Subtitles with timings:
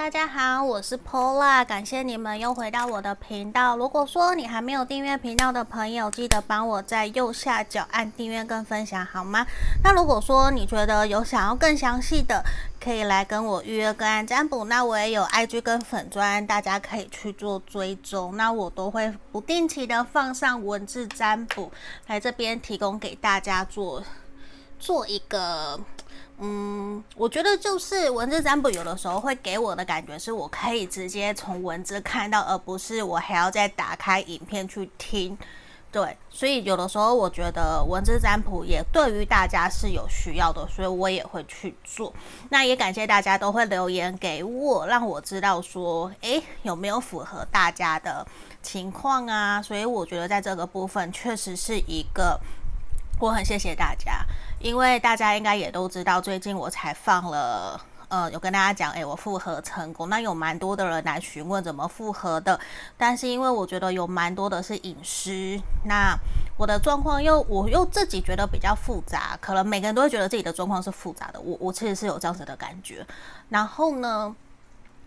[0.00, 3.76] 大家好，我是 Pola，感谢你们又回到我的频道。
[3.76, 9.46] 如果说你还没有订阅频道的朋友，记得帮我在右下角按订阅跟分享，好吗？
[9.84, 12.42] 那如果说你觉得有想要更详细的，
[12.82, 14.64] 可以来跟我预约个案占卜。
[14.64, 18.34] 那我也有 IG 跟粉专，大家可以去做追踪。
[18.38, 21.70] 那我都会不定期的放上文字占卜，
[22.06, 24.02] 来这边提供给大家做
[24.78, 25.78] 做一个。
[26.42, 35.36] 嗯，我觉得就是文字占卜有的时候会给我的感觉是我可以直接从文字看到，而不是我还要再打开影片去听。
[35.92, 42.10] 对，所以有的时候我觉得文字占卜也对于大家是有需要的，所以我也会去做。
[42.48, 48.26] 那也感谢大家都会留言给我，让我知道说，诶，有没有符合大家的
[48.62, 49.60] 情况啊？
[49.60, 52.40] 所以我觉得在这个部分确实是一个。
[53.18, 54.24] 我很谢谢大家，
[54.60, 60.10] 因为大家应该也都知道，最近我才放了，呃，有跟大家讲，诶，我复合成功。
[60.10, 62.60] 那有蛮多的人来询问怎么复合的，
[62.98, 66.14] 但是因为我觉得有蛮多的是隐私，那
[66.58, 73.06] 我的状况又我又自己觉得比较复杂，可能每个人都会觉得自己的状况是复杂的，我我其实是有这样子的感觉。
[73.48, 74.36] 然后呢，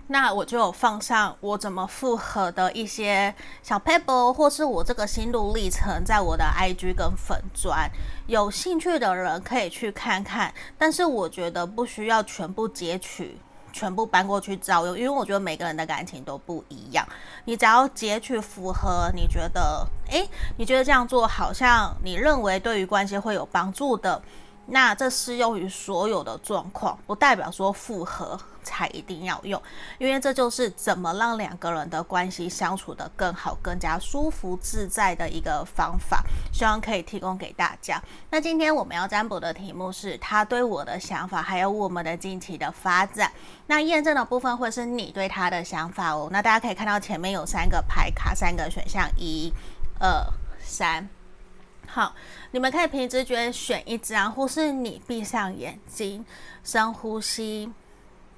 [0.07, 7.89] 那我就有放上我怎么复合的一些小 paper，，或是我这个心路历程，在我的 IG 跟粉专，
[8.27, 10.53] 有兴趣的人可以去看看。
[10.77, 13.37] 但是我觉得不需要全部截取，
[13.71, 17.07] 全部搬过去照用，因为我觉得每个人的感情都不一样。
[17.45, 24.21] 你只要截取符合，你觉得，诶，你觉得这样做好像你认为对于关系会有帮助的。
[24.65, 29.61] 那这适用于所有的状况，不代表说复合才一定要用，
[29.97, 38.01] 因为这就是怎么让两个人的关系相处得更好、更加舒服自在的一个方法，希望可以提供给大家。
[38.29, 43.29] 那今天我们要占卜的题目是他对我的想法，还有我们的近期的发展。
[43.67, 46.29] 那验证的部分会是你对他的想法哦。
[46.31, 49.51] 那大家可以看到前面有三个牌卡，三个选项，一、
[49.99, 50.25] 二、
[50.61, 51.09] 三。
[51.93, 52.15] 好，
[52.49, 56.25] 你们可以凭直觉选一张，或是你闭上眼睛，
[56.63, 57.71] 深呼吸，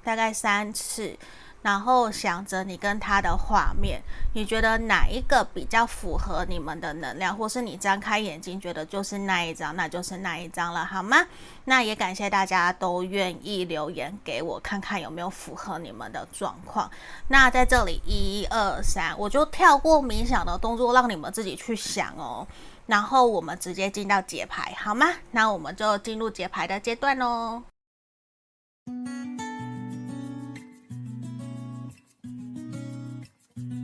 [0.04, 1.16] 大概三次，
[1.62, 4.02] 然后想着你跟他的画面，
[4.34, 11.16] 你觉得哪一个比较符合你们的能量，或是你张开眼睛觉得就是那一张，那就是那一张了，好吗？
[11.64, 16.90] 那也感谢大家都愿意留言给我，看看有没有符合你们的状况。
[17.28, 22.46] 那在这里，一二三，我就跳过冥想的动作，让你们自己去想哦。
[22.86, 25.08] 然后我们直接进到解牌，好吗？
[25.32, 27.60] 那我们就进入解牌的阶段喽。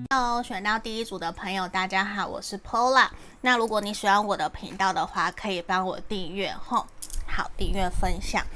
[0.09, 3.09] Hello，选到第一组的朋友，大家好，我是 Paula。
[3.41, 6.87] 那如果你喜欢我的频道的话，可以帮我订阅吼，
[7.27, 8.47] 好，订阅分享，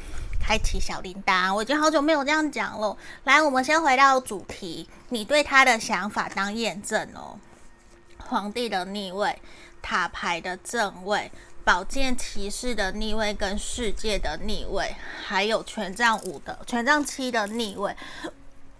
[0.40, 1.52] 开启小铃铛。
[1.52, 2.96] 我已经好久没有这样讲了。
[3.24, 7.36] 来，我们先回到主题，你对他的想法当验证哦。
[8.28, 9.40] 皇帝的逆位。
[9.86, 11.30] 塔牌的正位，
[11.62, 17.94] 宝剑骑士的逆位，跟世界的逆位，还有权杖五的权杖七的逆位。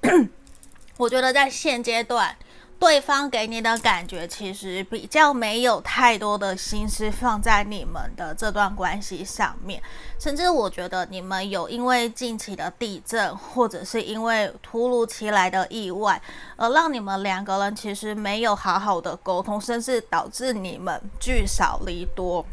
[0.99, 2.37] 我觉得在现阶段。
[2.79, 9.83] 对方给你的感觉其实比较没有太多的心思放在你们的这段关系上面，
[10.21, 16.21] 甚至我觉得你们有因为近期的地震，或者是因为突如其来的意外，
[16.57, 22.45] 而让你们两个人其实没有好好的沟通，甚至导致你们聚少离多。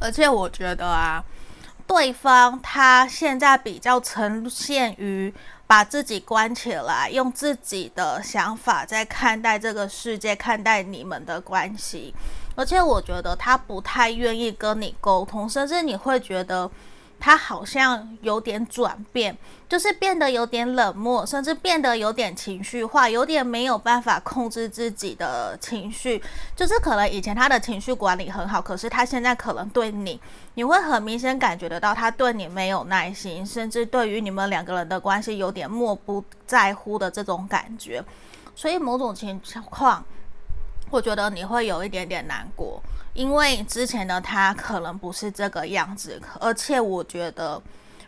[0.00, 1.22] 而且我觉得啊，
[1.86, 5.32] 对方他现在比较呈现于。
[5.72, 12.14] 把自己关起来，用自己的想法在看待这个世界，看待你们的关系。
[12.54, 16.70] 而且我觉得他不太愿意跟你沟通，甚至你会觉得。
[17.24, 19.38] 他好像有点转变，
[19.68, 26.20] 就是变得有点冷漠，甚至变得有点情绪化，有点没有办法控制自己的情绪。
[26.56, 30.20] 就是可能以前他的情绪管理很好，可是他现在可能对你，
[30.54, 38.04] 你会很明显感觉得到他对你没有耐心，甚至对于你们两个人的关系有点漠不在乎的这种感觉。
[38.56, 39.40] 所以某种情
[39.70, 40.04] 况，
[40.90, 42.82] 我觉得你会有一点点难过。
[43.14, 47.60] 因为之前的他可能不是这个样子，而且我觉得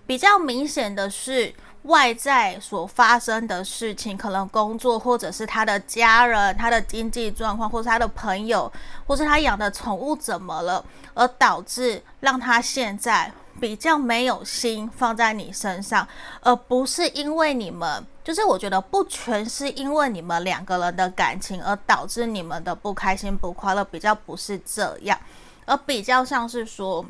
[0.06, 8.72] 比较明显的是外在所发生的事情，可能工作或者是他的家人、他的经济状况，或是他的朋友，
[9.06, 13.30] 或是他养的宠物怎么了，而导致让他现在。
[13.60, 16.06] 比较没有心放在你身上，
[16.40, 25.18] 而不是因为你们，就是我觉得不全是因为你们两个人的感情而导致你们的不开心不快乐，比较不是这样，
[25.66, 27.04] 而比较像是说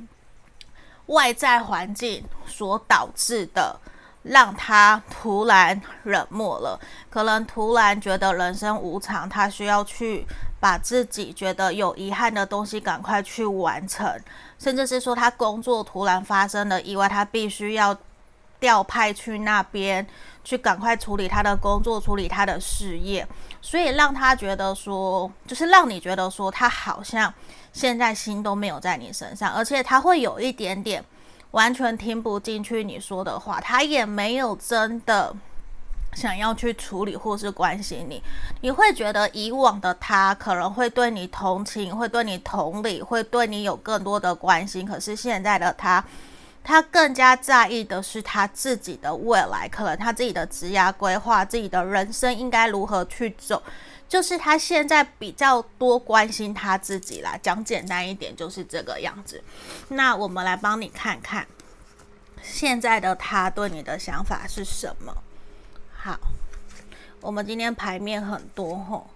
[1.07, 3.79] 外在环境所导致的
[4.23, 6.79] 让他突然冷漠了，
[7.11, 10.27] 可能突然觉得人生无常，他需要去
[10.59, 14.19] 把自己觉得有遗憾的东西赶快去完成，
[14.65, 17.97] 甚至是说他工作突然发生了意外，他必须要
[18.59, 20.05] 调派去那边
[20.43, 23.29] 去赶快处理他的工作，处理他的事业，
[23.61, 27.33] 所以让他觉得说，就是让你觉得说他好像
[27.73, 31.05] 现在心都没有在你身上，而且他会有一点点。
[31.51, 35.33] 完全听不进去你说的话，他也没有真的
[36.15, 38.23] 想要去处理或是关心你。
[38.61, 44.87] 你会觉得以往的他可能会对你同情，会对你同理，会对你有更多的关心。
[44.87, 46.05] 可是现在的他，
[46.63, 53.63] 他更加在意的是他自己的未来，可能他自己的职业规划，自己的人生应该如何去走。
[54.07, 59.43] 就是他现在比较多关心他自己啦，讲简单一点就是这个样子。
[59.89, 61.45] 那我们来帮你看看，
[62.43, 65.13] 现在的他对你的想法是什么？
[66.05, 66.19] 好，
[67.23, 69.07] 我们今天牌面很多吼，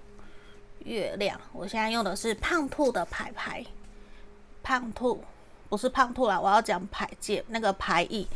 [0.78, 3.62] 月亮，我现在用的是胖兔的牌牌，
[4.62, 5.22] 胖兔
[5.68, 8.26] 不是胖兔啦，我要讲牌界那个牌意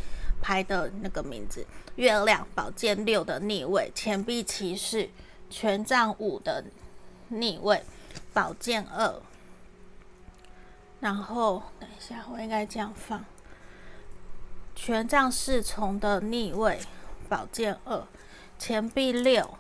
[0.42, 1.66] 牌的那个名字，
[1.96, 5.08] 月亮宝剑六的逆位，钱币骑士。
[5.48, 6.62] 权杖五的
[7.28, 7.82] 逆位，
[8.34, 9.14] 宝剑二，
[11.00, 13.24] 然后等一下，我应该这样放。
[14.74, 16.78] 权杖侍从的逆位，
[17.30, 18.06] 宝剑二，
[18.62, 19.58] 钱币六，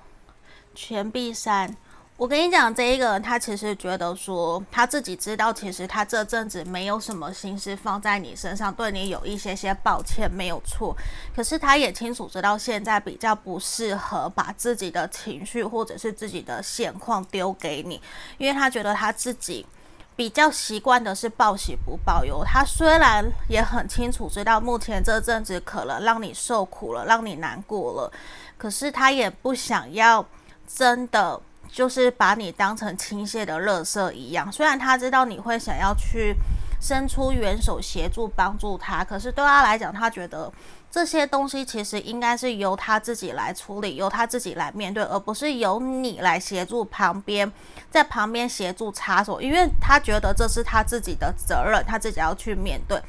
[0.76, 1.76] 钱币三。
[2.16, 10.96] 我跟你讲，这一个人他其实觉得说，他自己知道，其实他这阵子没有什么心思放在你身上，对你有一些些抱歉，没有错。
[11.34, 18.00] 可是他也清楚知道，现在比较不适合把自己的情绪或者是自己的现况丢给你，
[18.38, 19.66] 因为他觉得他自己
[20.14, 22.42] 比较习惯的是报喜不报忧。
[22.44, 28.12] 他虽然也很清楚知道，目前这阵子可能让你受苦了，让你难过了，
[28.56, 30.24] 可是他也不想要
[30.66, 31.40] 真的。
[31.72, 36.36] 就是把你当成倾泻的垃圾一样，虽然他知道你会想要去
[36.78, 40.52] 伸出援手协助帮助他，可是对他来讲，他觉得
[40.92, 47.50] 这些东西其实应该是由他自己来处理，由他自己来面对，而不是由你来协助旁边，
[47.90, 53.02] 在旁边协助插手，因为他觉得这是他自己的责任，他自己要去面对。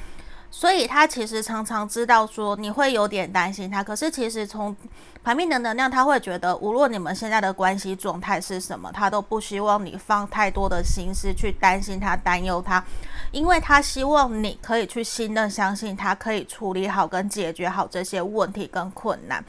[0.55, 4.73] 所以他其实常常知道说你会有点担心他，可是其实从
[5.23, 12.81] 牌面的能量，他会觉得无论你们现在的关系状态是什么，他都不希望你放太多的心思去担心他、担忧他，
[13.31, 19.43] 因为他希望你可以去信任、相信他，可以处理好跟解决好这些问题跟困难。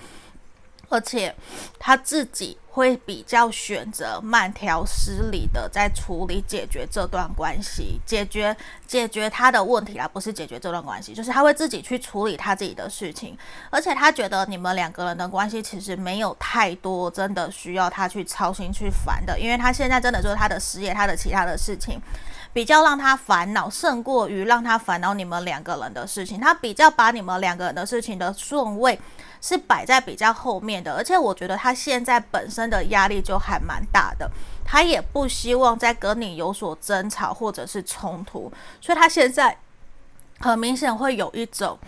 [0.95, 1.35] 而且
[1.77, 8.57] 他自己会比较选择慢条斯理的在处理解决这段关系，解决
[8.87, 13.37] 解决他的问题而不是解决这段关系，就是他会自己去处理他自己的事情。
[13.71, 22.01] 而且他觉得你们两个人的关系其实没有太多真的需要他去操心去烦的，因为他现在真的就是他的事业，他的其他的事情
[22.53, 26.41] 比较让他烦恼，胜过于让他烦恼你们两个人的事情。
[26.41, 28.97] 他比较把你们两个人的事情的顺位。
[29.45, 34.31] 是摆在比较后面的，而且我觉得他现在本身的压力就还蛮大的，
[34.65, 38.51] 他也不希望再跟你有所争吵或者是冲突，
[38.81, 39.55] 所以他现在
[40.39, 41.79] 很明显会有一种，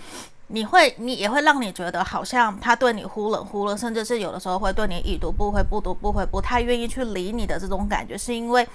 [0.49, 8.69] 你会你也会让你觉得好像他对你忽冷忽热，甚至是有的时候会对你已读不回、不读不回，不太愿意去理你的这种感觉，是因为。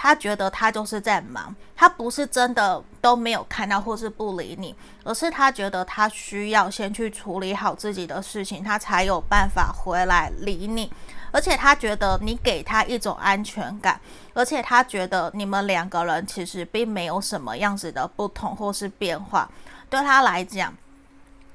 [0.00, 10.88] 他觉得他就是在忙，他不是真的都没有看到或是不理你，而是他觉得他需要先去处理好自己的事情，他才有办法回来理你。
[11.32, 14.00] 而且他觉得你给他一种安全感，
[14.34, 19.50] 而且他觉得你们两个人其实并没有什么样子的不同或是变化。
[19.90, 20.72] 对他来讲，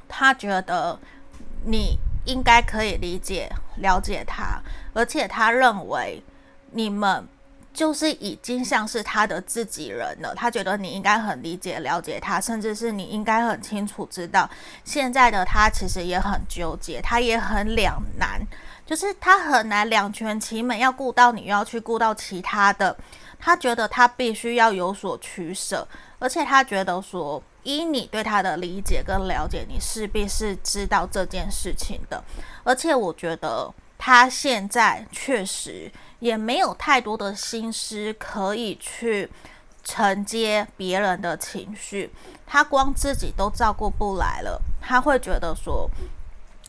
[0.10, 1.00] 他觉得
[1.64, 4.60] 你应该可以理解、了解他，
[4.94, 6.22] 而且他认为
[6.72, 7.26] 你们。
[7.74, 14.48] 就是已经像是他的自己人了，他觉得你应该很理解、了解他，甚至是你应该很清楚知道，
[14.86, 18.40] 现在的他其实也很纠结，他也很两难，
[18.86, 22.96] 就是他很难两全其美，要顾到你，又要去顾到其他的，
[23.40, 25.88] 他觉得他必须要有所取舍，
[26.20, 32.24] 而且他觉得说，依你对他的理解跟了解，你势必是知道这件事情的，
[32.64, 35.92] 而且我觉得他现在确实。
[36.24, 39.30] 也没有太多的心思可以去
[39.84, 42.10] 承接别人的情绪，
[42.48, 45.90] 他光自己都照顾不来了，他会觉得说，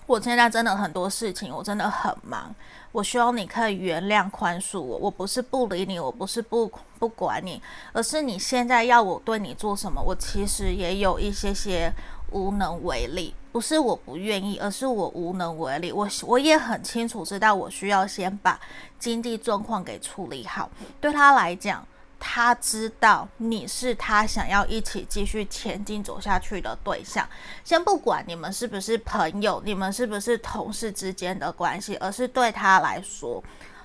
[0.06, 2.52] 我现在真的很多事情，我真的很忙，
[2.90, 6.68] 我希望你可以原谅宽恕我，我不是不理你，我不是不
[6.98, 11.92] 不管你，而是你现在要我对你做什么，我其实也有一些些
[12.32, 13.32] 无能为力。
[13.54, 15.92] 不是我不愿意，而是我无能为力。
[15.92, 18.58] 我我也很清楚知道，我需要先把
[18.98, 20.68] 经济状况给处理好。
[21.00, 21.86] 对他来讲，
[22.18, 27.24] 他知道你是他想要一起继续前进走下去的对象。
[27.62, 33.40] 先不管你们是不是朋友，你们是不是同事之间的关系，而是对他来说，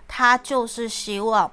[0.08, 1.52] 他就是希望。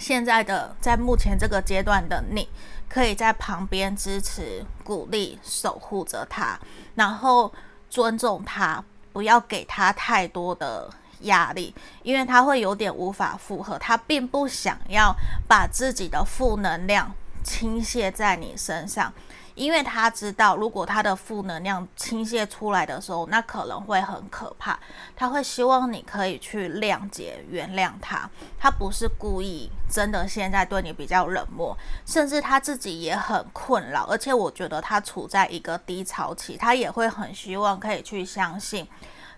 [0.00, 2.48] 现在的在目前这个阶段的你，
[2.90, 6.58] 可以在旁边支持、鼓励、守护着他，
[6.96, 7.50] 然后
[7.88, 13.78] 尊重他，不要给他太多的压力，因为他会有点无法负荷。
[13.78, 15.14] 他并不想要
[15.46, 19.12] 把自己的负能量倾泻在你身上。
[19.60, 24.80] 因为他知道，如果他的负能量倾泻出来的时候，那可能会很可怕。
[25.14, 28.26] 他会希望你可以去谅解、原谅他。
[28.58, 31.76] 他不是故意，真的现在对你比较冷漠，
[32.06, 34.06] 甚至他自己也很困扰。
[34.06, 38.88] 而且我觉得他处在一个低潮期，他也会很希望可以去相信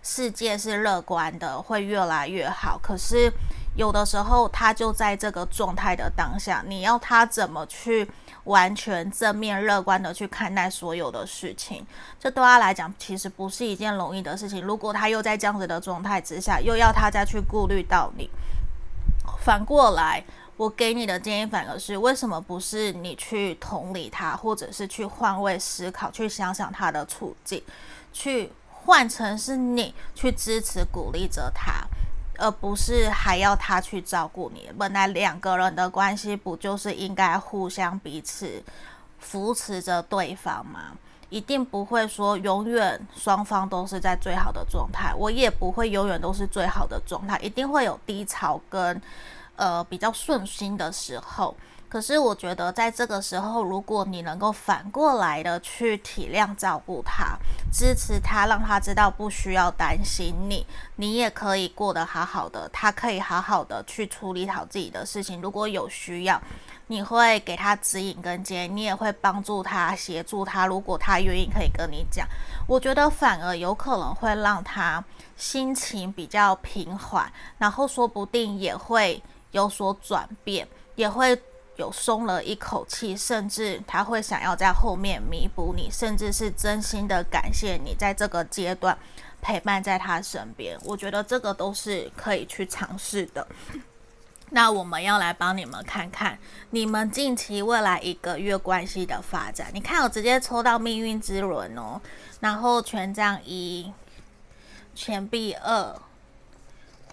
[0.05, 2.79] 世界是乐观的，会越来越好。
[2.81, 3.29] 可是
[3.75, 8.09] 有的时候，他就在这个状态的当下，你要他怎么去？
[8.45, 11.87] 完全正面乐观的去看待所有的事情，
[12.19, 14.63] 这对他来讲其实不是一件容易的事情。
[14.65, 18.29] 如果他又在这样子的状态之下，又要他再去顾虑到你，
[19.45, 20.25] 反过来，
[20.57, 27.63] 我给你的建议反而是：为什么不是你去同理他，或者是去换位思考，去想想他的处境，
[28.13, 31.87] 去换成是你去支持鼓励着他？
[32.43, 34.69] 而不是还要他去照顾你。
[34.77, 38.61] 本来两个人的关系不就是应该互相彼此
[39.21, 40.91] 扶持着对方吗？
[41.31, 49.01] 一定不会说永远双方都是在最好的状态，我也不会永远都是最好的状态，一定会有低潮跟
[49.55, 51.57] 呃比较顺心的时候。
[51.93, 57.37] 可是我觉得，在这个时候，如果你能够反过来的去体谅、照顾他、
[57.71, 65.43] 支持他，让他知道不需要担心你，你也可以过得好好的，他可以好好的去处理好自己的事情。
[65.43, 66.41] 如果有需要，
[66.87, 70.67] 你会给他指引跟建议，你也会帮助他、协助他。
[70.67, 72.27] 如果他愿意，可以跟你讲。
[72.67, 75.05] 我觉得反而有可能会让他
[75.37, 81.39] 心情比较平缓，然后说不定也会有所转变，也会。
[81.76, 88.97] 有松了一口气，甚至他会想要在后面弥补你，甚至是真心的感谢你在这个阶段
[89.41, 90.79] 陪伴在他身边。
[90.85, 93.47] 我觉得这个都是可以去尝试的。
[94.50, 96.38] 那我们要来帮你们看看
[96.69, 99.69] 你们近期未来一个月关系的发展。
[99.73, 101.99] 你看，我直接抽到命运之轮哦，
[102.41, 103.91] 然后权杖一、
[104.95, 105.97] 钱币二、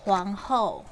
[0.01, 0.83] 皇后，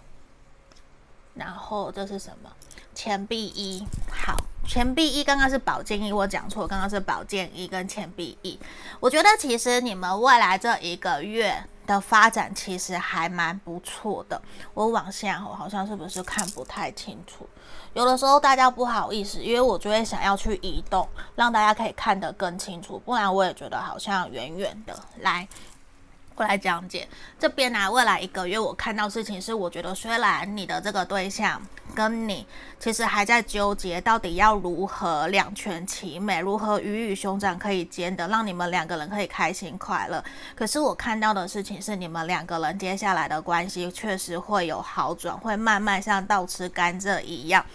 [1.37, 2.49] 然后这是什么？
[2.95, 4.35] 钱币一，好，
[4.67, 8.59] 钱币一刚刚是宝剑一，我讲错，刚刚是宝剑一跟钱币一。
[8.99, 14.41] 我觉得其实你们未来这一个月的发展其实还蛮不错的。
[14.73, 17.47] 我往下，我好像是不是看不太清楚？
[17.93, 24.99] 有的时候大家不好意思，因为我就会想要去移动，让大家可以看得更清楚，不然我也觉得好像远远的。
[25.19, 25.47] 来。
[26.37, 27.07] 过来讲解
[27.39, 31.59] 这边呢、啊，未来一个月我看到事情是，我觉得虽然你的这个对象
[31.95, 32.45] 跟你
[32.79, 40.23] 其实还在纠结，到底要如何两全其美，如何鱼与熊掌可以兼得，让你们两个人可以开心快乐。
[40.55, 47.65] 可是我看到的事情是，你们两个人接下来的关系确实会有好转，会慢慢像倒吃甘蔗一样。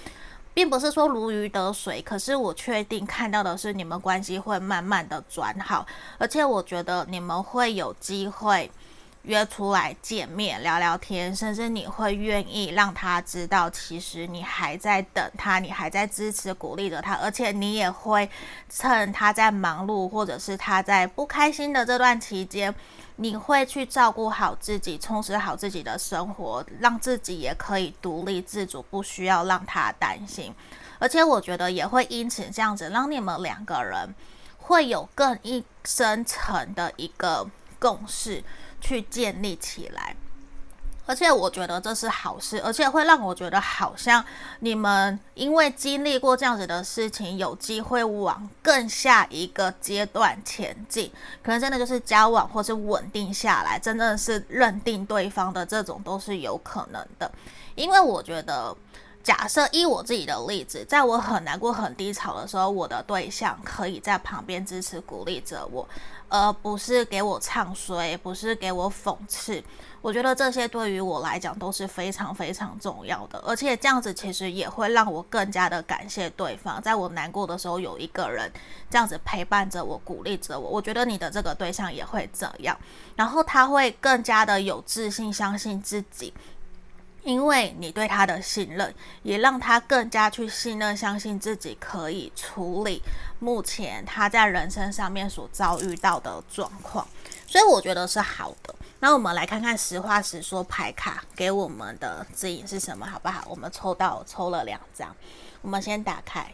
[0.54, 5.87] 并不是说如鱼得水，可是我确定看到的是你们关系会慢慢的转好，
[6.18, 8.71] 而且我觉得你们会有机会
[9.23, 18.29] 约出来见面聊聊天，甚至你会愿意让他知道，其实你还在等他，你还在支持鼓励着他，而且你也会
[18.69, 22.75] 趁他在忙碌或者是他在不开心的这段期间。
[23.17, 30.52] 你会去照顾好自己，充实好自己的生活，让自己也可以独立自主，不需要让他担心。
[30.99, 34.14] 而且我觉得也会因此这样子，让你们两个人
[34.57, 37.47] 会有更一深层的一个
[37.79, 38.43] 共识
[38.82, 40.14] 去建立起来。
[41.04, 44.24] 而且我觉得这是好事，而且会让我觉得好像
[44.60, 51.10] 你们因为经历过这样子的事情，有机会往更下一个阶段前进，
[51.42, 57.30] 可能真的就是交往或是稳定下来，真的是认定对方的这种都是有可能的。
[57.74, 58.74] 因为我觉得
[59.24, 65.86] 假设依我自己的例子，在我很难过、很低潮的时候，我的对象可以在旁边支持、鼓励着我，
[66.32, 69.62] 而不是给我唱衰，不是给我讽刺。
[70.00, 78.50] 我觉得这些对于我来讲都是非常非常重要的，而且这样子其实也会让我更加的感谢对方，在我难过的时候有一个人
[78.88, 80.70] 这样子陪伴着我、鼓励着我。
[80.70, 82.74] 我觉得你的这个对象也会这样，
[83.14, 86.32] 然后他会更加的有自信，相信自己。
[87.23, 93.00] 因为你对他的信任，也让他更加去信任、相信自己可以处理
[93.38, 97.07] 目前他在人生上面所遭遇到的状况，
[97.47, 98.75] 所以我觉得是好的。
[98.99, 103.45] 那我们来看看实话实说牌卡给我们的指引是什么，好不好？
[103.49, 105.14] 我们抽到抽了两张，
[105.61, 106.52] 我们先打开。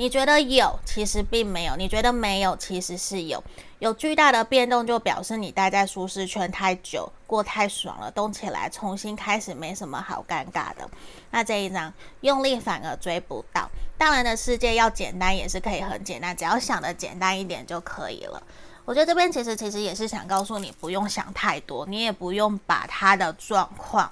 [0.00, 3.44] 你觉得有，其实并没有；你觉得没有，其实是有。
[3.80, 10.88] 有巨大的变动，就表示你待在舒适圈太久，过太爽了，动起来，重新开始，没什么好尴尬的。
[11.30, 11.92] 那这一张，
[12.22, 13.68] 用力反而追不到。
[13.98, 18.42] 大人的世界要简单，也是可以很简单，只要想得简单一点就可以了。
[18.86, 24.10] 我觉得这边其实其实也是想告诉你，不用想太多，你也不用把他的状况。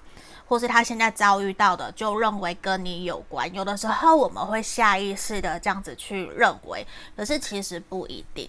[0.49, 3.52] 或是他现在遭遇到的，就认为跟你有关。
[3.52, 8.49] 有的时候我们会下意识的这样子去认为，可是其实不一定，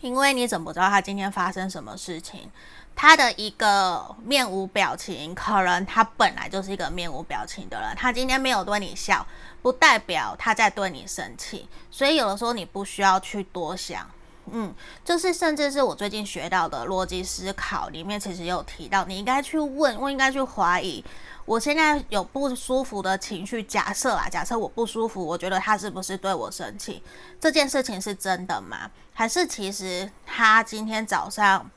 [0.00, 2.50] 因为你怎么知道他今天发生什么事情？
[2.96, 7.94] 他的一个面无表情，可能他本来就是一个面无表情的人。
[7.96, 9.26] 他今天没有对你笑，
[9.62, 11.68] 不代表他在对你生气。
[11.90, 14.08] 所以有的时候你不需要去多想。
[14.52, 14.74] 嗯，
[15.04, 21.02] 就是甚至是我最近学到的逻辑思考里面，其实有提到，你应该去问，我应该去怀疑，
[21.46, 27.02] 我现在有不舒服的情绪，假设啊，假设我不舒服，我觉得他是不是对我生气？
[27.40, 28.90] 这件事情是真的吗？
[29.12, 31.70] 还是其实他今天早上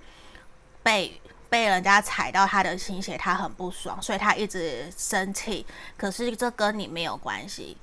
[0.83, 5.65] 被被人家踩到他的心血，他很不爽，所以他一直生气？
[5.95, 7.77] 可是这跟你没有关系。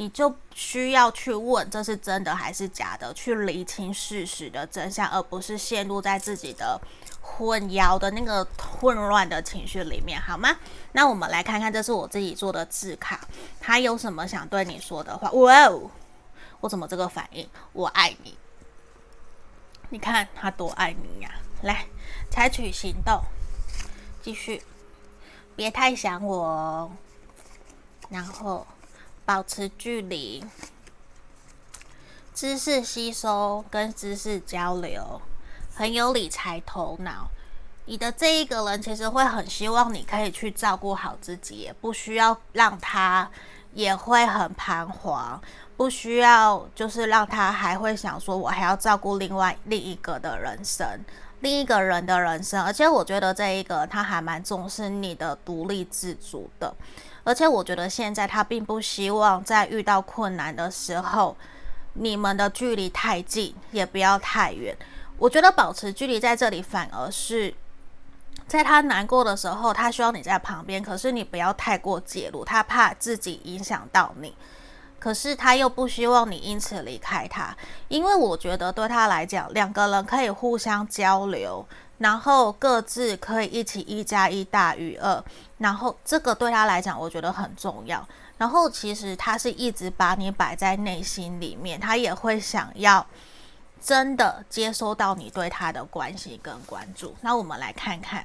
[0.00, 6.80] 你就需要去问这是真的还是假的，去厘清事实的真相，而不是陷入在自己的
[7.20, 8.42] 混淆的那个
[8.80, 10.56] 混乱的情绪里面，好吗？
[10.92, 13.20] 那我们来看看，这是我自己做的字卡，
[13.60, 15.30] 他有什么想对你说的话？
[15.32, 15.90] 哇哦，
[16.60, 17.46] 我怎么这个反应？
[17.74, 18.38] 我爱你，
[19.90, 21.30] 你看他多爱你呀！
[21.60, 21.84] 来，
[22.30, 23.22] 采取行动，
[24.22, 24.62] 继续，
[25.54, 26.90] 别太想我，
[28.08, 28.66] 然后。
[29.30, 30.44] 保持距离，
[32.34, 35.22] 知识吸收跟知识交流，
[35.72, 37.28] 很有理财头脑。
[37.84, 43.30] 你的这一个人其实会很希望你可以去照顾好自己，也不需要让他
[43.72, 45.40] 也会很彷徨，
[45.76, 50.84] 不需要就是让他还会想说，我还要照顾另外另一个的人生，
[51.38, 52.60] 另一个人的人生。
[52.64, 56.74] 而且我觉得这一个他还蛮重视你的独立自主的。
[57.24, 61.36] 而且我觉得现在他并不希望在遇到困难的时候，
[61.94, 64.76] 你们的距离太近，也不要太远。
[65.18, 67.54] 我觉得保持距离在这里，反而是
[68.46, 74.34] 在他难过的时候，他需要你在旁边，可是你不要太过介入，他怕自己影响到你。
[74.98, 77.56] 可是他又不希望你因此离开他，
[77.88, 81.66] 因为我觉得对他来讲，两个人可以互相交流。
[82.00, 85.22] 然后各自可以一起一加一大于二，
[85.58, 88.08] 然后这个对他来讲，我觉得很重要。
[88.38, 93.06] 然后其实他是一直把你摆在内心里面，他也会想要
[93.82, 97.14] 真的接收到你对他的关心跟关注。
[97.20, 98.24] 那我们来看看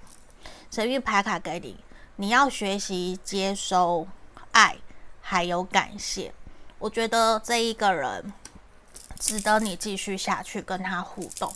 [0.71, 1.77] 神谕牌卡给你，
[2.15, 4.07] 你要学习接收
[4.53, 4.77] 爱，
[5.19, 6.33] 还有感谢。
[6.79, 8.31] 我觉得这一个人
[9.19, 11.53] 值得你继续下去跟他互动。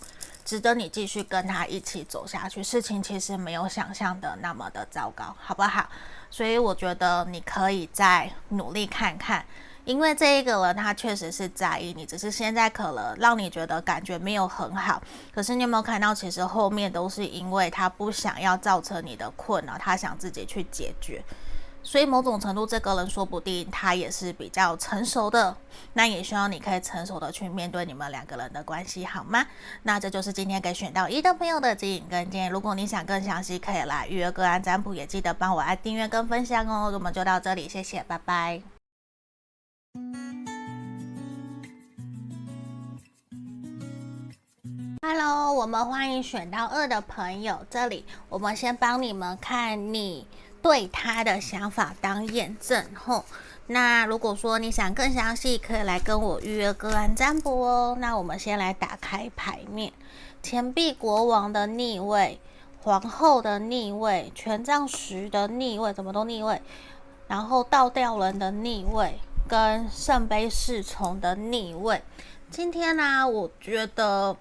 [0.50, 5.88] 值得你继续跟他一起走下去，事情其实没有想象的那么的糟糕，好不好？
[6.32, 9.46] 所以我觉得你可以再努力看看，
[9.86, 15.00] 因为这一个人他确实是在意你，只是现在可能让你觉得感觉没有很好。
[15.32, 21.24] 可是你有没有看到，其实后面都是因为他不想要造成你的困扰，他想自己去解决。
[21.82, 25.56] 所以某种程度，这个人说不定他也是比较成熟的，
[25.94, 29.46] 那也希望你可以成熟的去面对你们两个人的关系，好吗？
[29.84, 32.50] 那这就是今天给选到一的朋友的指引跟建议。
[32.50, 36.92] 如果你想更详细，可以来预约个案占卜，也记得帮我按订阅跟分享哦。
[36.94, 38.62] 我们就到这里，谢谢，拜拜。
[45.02, 50.28] Hello，我们欢迎选到二的朋友，这里我们先帮你们看你。
[50.62, 53.24] 对他的想法当验证后，
[53.68, 57.98] 那如果说你想更详细，可以来跟我预约个案占卜哦。
[58.00, 59.94] 那我们先来打开牌面，
[60.42, 62.40] 钱币国王的逆位，
[62.82, 66.62] 皇后的逆位，权杖十的逆位，怎么都逆位，
[67.28, 72.02] 然后倒吊人的逆位跟圣杯侍从的逆位。
[72.50, 74.36] 今天呢、我觉得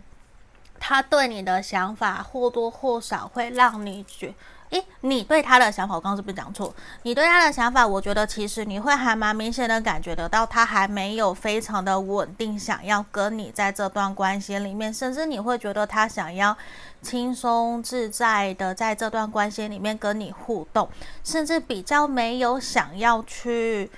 [0.80, 4.34] 他对你的想法或多或少会让你觉。
[4.70, 6.74] 诶，你对他的想法，我刚刚是不是讲错？
[7.02, 16.56] 你对他的想法，我觉得其实你会还蛮明显的感觉得到，他还没有非常的稳定，想要跟你在这段关系里面，甚至你会觉得他想要
[17.00, 20.88] 轻松自在的在这段关系里面跟你互动，
[21.24, 23.90] 甚至比较没有想要去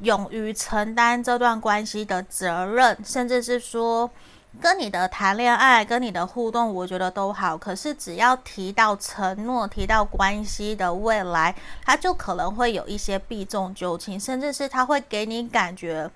[0.00, 4.10] 勇于承担这段关系的责任，甚至是说。
[4.60, 7.58] 跟你的谈恋爱，跟你的互动，我觉得都好。
[7.58, 16.10] 可是只要提到承诺，提到关系的未来，他就可能会有一些避重就轻，甚至是他会给你感觉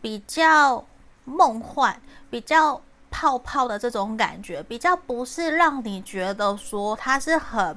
[0.00, 0.84] 比较
[1.24, 7.76] 梦幻、比较泡泡的这种感觉，比较不是让你觉得说他是很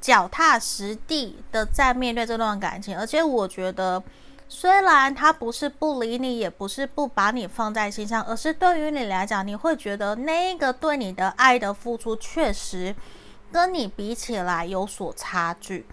[0.00, 2.98] 脚踏实地的在面对这段感情。
[2.98, 4.02] 而且我觉得。
[4.48, 12.94] 虽然他不是不理你，也不是不把你放在心上，而是对于你来讲，你会觉得那个对你的爱的付出，确实
[13.50, 15.86] 跟你比起来有所差距。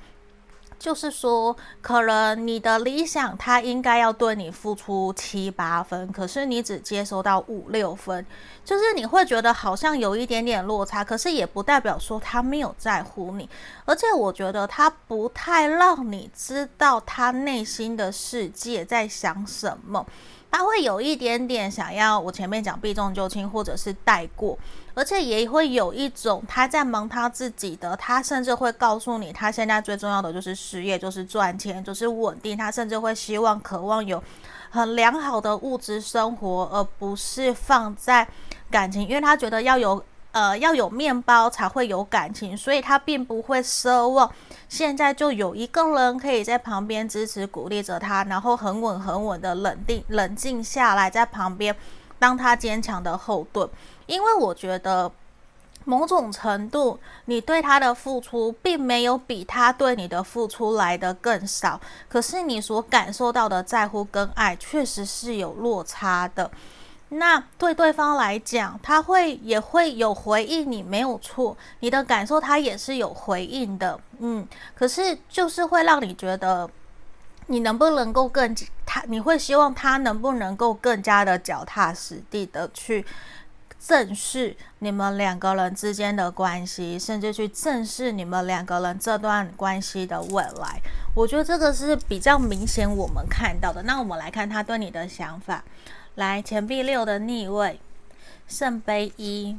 [0.83, 8.25] 就是说，可能你的理想他应该要对你付出七八分，可是你只接收到五六分，
[8.65, 13.49] 就是你会觉得好像有一点点落差，可是也不代表说他没有在乎你，
[13.85, 20.05] 而且我觉得他不太让你知道他内心的世界在想什么。
[20.51, 24.59] 他会有一点点想要，我前面讲避重就轻，或者是带过，
[24.95, 32.57] 而且也会有一种他在忙他自己的，他甚至会告诉你，他现在最重要的就是事业，就是赚钱，就是稳定。
[32.57, 34.23] 他甚至会希望、渴望有
[34.69, 38.27] 很良好的物质生活，而不是放在
[38.69, 40.03] 感情，因为他觉得要有。
[40.33, 44.27] 呃，要有面包才会有感情，所以他并不会奢望
[44.67, 51.75] 现在就有一个人可以在旁边支持鼓励着他，然后很稳很稳的冷定冷静下来，在旁边
[52.17, 53.69] 当他坚强的后盾。
[54.05, 55.11] 因为我觉得
[55.85, 66.49] 某种程度，你对他的付出并没有比他对你的付出来得更少，可是你所感受到的在乎跟爱确实是有落差的。
[67.09, 76.67] 那对对方来讲，他会也会有回应你，没有错，你的感受他也是有回应的，嗯，可是就是会让你觉得，
[77.47, 83.05] 你能不能够更他，你会希望他能不能够更加的脚踏实地的去
[83.85, 90.81] 正视你们两个人之间的关系，甚至去正视你们两个人这段关系的未来。
[91.13, 93.83] 我觉得这个是比较明显我们看到的。
[93.83, 95.65] 那我们来看他对你的想法。
[96.15, 97.81] 来，钱币六的逆位，
[98.47, 99.57] 圣杯一，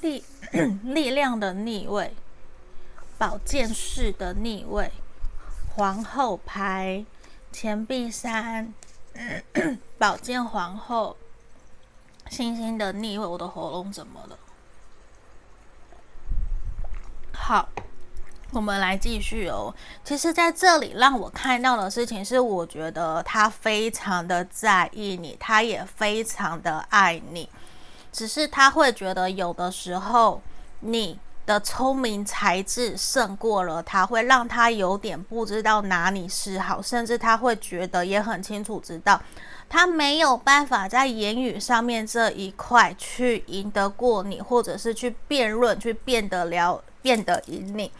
[0.00, 0.24] 力
[0.82, 2.12] 力量的逆位，
[3.16, 4.90] 宝剑四的逆位，
[5.76, 7.04] 皇后牌，
[7.52, 8.74] 钱币三，
[9.96, 11.16] 宝剑皇后，
[12.30, 13.26] 星星的逆位。
[13.26, 14.38] 我的喉咙怎么了？
[17.32, 17.68] 好。
[18.52, 19.74] 我们来继续哦。
[20.04, 27.48] 其实，在这里让我看到的事情是，我觉得他非常的在意你，他也非常的爱你。
[28.12, 30.40] 只是他会觉得有的时候
[30.80, 39.20] 你的聪明才智胜过了他，会让他有点不知道哪里是好，甚至他会觉得也很清楚知道
[39.68, 47.90] 他没有办法在言语上面这一块去赢得过你，或者是去辩论，去变得了，变得赢你。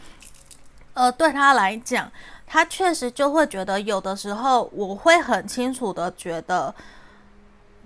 [0.93, 2.11] 呃，对他来讲，
[2.47, 6.73] 他确实就会觉得有的时候，我会很清楚的觉得，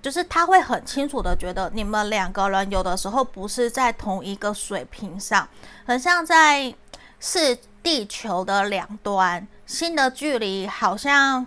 [0.01, 5.47] 就是他会很清楚的觉得，你们两个人有的时候不是在同一个水平上，
[5.85, 6.73] 很像在
[7.19, 11.45] 是地球的两端，心的距离好像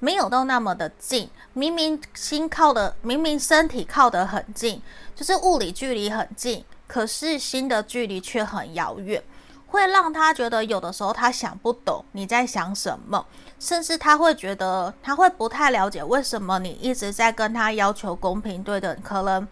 [0.00, 4.80] 没有到那么的近，明明心靠的，明明身体靠得很近，
[5.14, 9.22] 就是物理距离很近，可是心的距离却很遥远。
[9.70, 13.26] 会让他觉得有的时候他想不懂你在想什么，
[13.58, 18.98] 甚至他会觉得他会不太了解为什么你一直在跟他要求公平对等。
[19.02, 19.46] 可能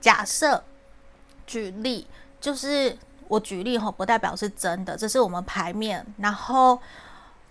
[0.00, 0.64] 假设
[1.46, 2.04] 举例，
[2.40, 6.04] 就是我举例吼，不代表是真的，这是我们牌面。
[6.18, 6.80] 然后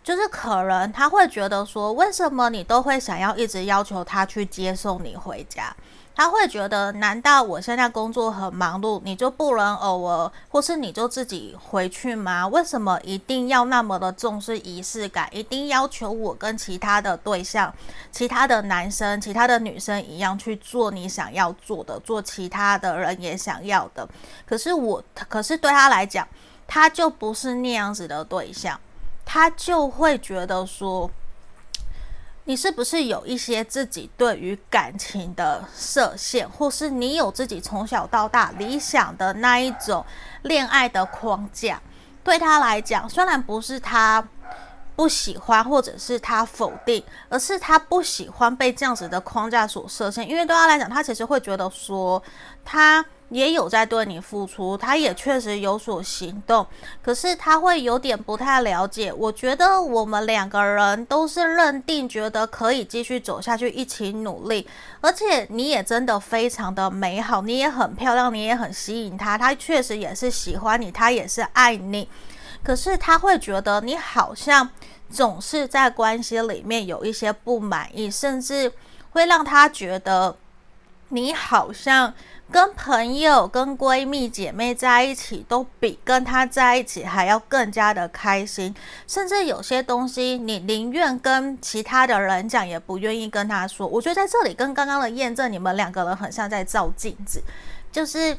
[0.04, 5.76] 就是可能他会觉得说，为什么你都会想要一直要求他去接送你回家？
[6.16, 12.46] 他会觉得，难道我现在工作很忙碌，你就不能偶尔，或是你就自己回去吗？
[12.48, 17.74] 为什么一定要那么的重视仪式感，一定要求我跟其他的对象、
[18.12, 24.06] 其他的男生、其他的女生一样去做你想要做的，做其他的人也想要的？
[24.46, 26.28] 可是我，可是对他来讲，
[26.68, 28.78] 他就不是那样子的对象。
[29.32, 31.08] 他就会觉得说，
[32.46, 40.04] 你是不是有一些自己对于感情的设限，或是你有自己从小到大理想的那一种
[40.42, 41.80] 恋爱的框架？
[42.24, 44.28] 对他来讲，虽然不是他
[44.96, 50.28] 不喜欢，或者是他否定，而是他不喜欢被这样子的框架所设限。
[50.28, 52.20] 因为对他来讲，他其实会觉得说，
[52.66, 53.06] 他。
[53.30, 56.66] 也有在对你付出，他也确实有所行动，
[57.02, 59.14] 可是他会有点不太了解。
[59.14, 64.68] 我觉得我们两个人都是认定，觉得可以继续走下去，一起努力。
[65.02, 72.10] 而且你也真的非常的美好，你也很漂亮，你也很吸引他，他确实也是喜欢你，他也是爱你。
[72.64, 74.70] 可是他会觉得你好像
[75.10, 78.72] 总是在关系里面有一些不满意，甚至
[79.12, 80.36] 会让他觉得
[81.10, 82.14] 你好像。
[82.52, 88.74] 跟朋友、跟闺蜜、姐妹在一起，都比跟他在一起还要更加的开心。
[89.06, 93.86] 甚至有些东西，你宁愿跟其他的人讲，也不愿意跟他说。
[93.86, 97.40] 我觉得在这里跟刚刚的验证，你们两个人很像在照镜子，
[97.92, 98.36] 就是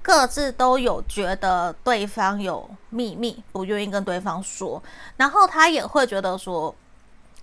[0.00, 4.82] 各自都有觉得对方有秘密，不愿意跟对方说。
[5.18, 6.74] 然后他也会觉得说，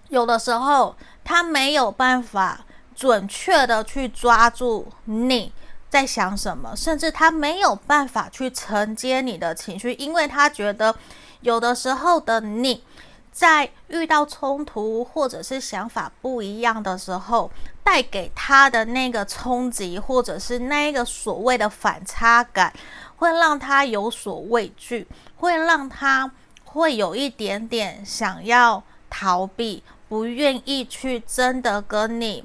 [0.07, 2.65] 有的时候他没有办法
[2.99, 5.53] 准确的去抓住你。
[5.89, 10.95] 在想什么，甚至他没有办法去承接你的情绪，因为他觉得
[11.41, 12.83] 有的时候的你
[13.31, 17.49] 在遇到冲突或者是想法不一样的时候，
[17.83, 22.71] 带给他的那个冲击，或者是那个所谓的反差感，
[23.15, 25.07] 会让他有所畏惧，
[25.37, 26.29] 会让他
[26.65, 32.43] 会有一点点想要逃避，不愿意去真的跟你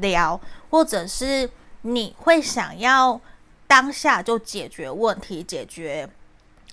[0.00, 0.40] 聊，
[0.70, 1.50] 或者是。
[1.84, 3.20] 你会想要
[3.66, 6.08] 当下就解决问题、解决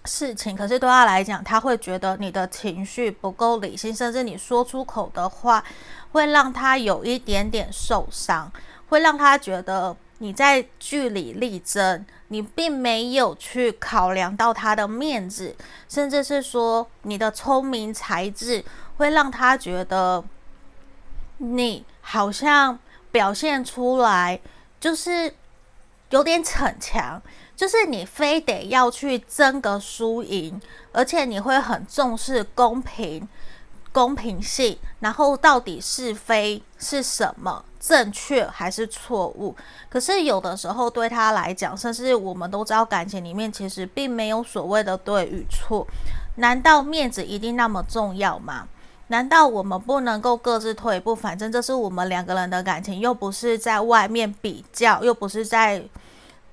[0.06, 5.64] 事情，可是对他来讲，他会觉得你的情绪不够理性，甚至你说出口的话
[6.12, 8.52] 会让他有一点点受伤，
[8.90, 15.56] 会让他觉得你在据理力争，你并没有去考量到他的面子，
[15.88, 18.64] 甚至是说你的聪明才智
[18.98, 20.24] 会让他觉得
[21.38, 22.78] 你好像
[23.12, 24.40] 表现出来。
[24.80, 25.34] 就是
[26.10, 27.22] 有点逞强，
[27.54, 30.58] 就是你非得要去争个输赢，
[30.94, 33.28] 而且你会很重视公平、
[33.92, 39.54] 公平性，然后到底是非是什么，正确还是错误？
[39.90, 45.86] 可是有的时候对他来讲，甚至我们都知道，感情里面其实并没有所谓的对与错，
[46.36, 48.66] 难道面子一定那么重要吗？
[49.10, 51.16] 难道我们不能够各自退一步？
[51.16, 55.84] 反正这是我们两个人的感情，又不是在外面比较，又不是在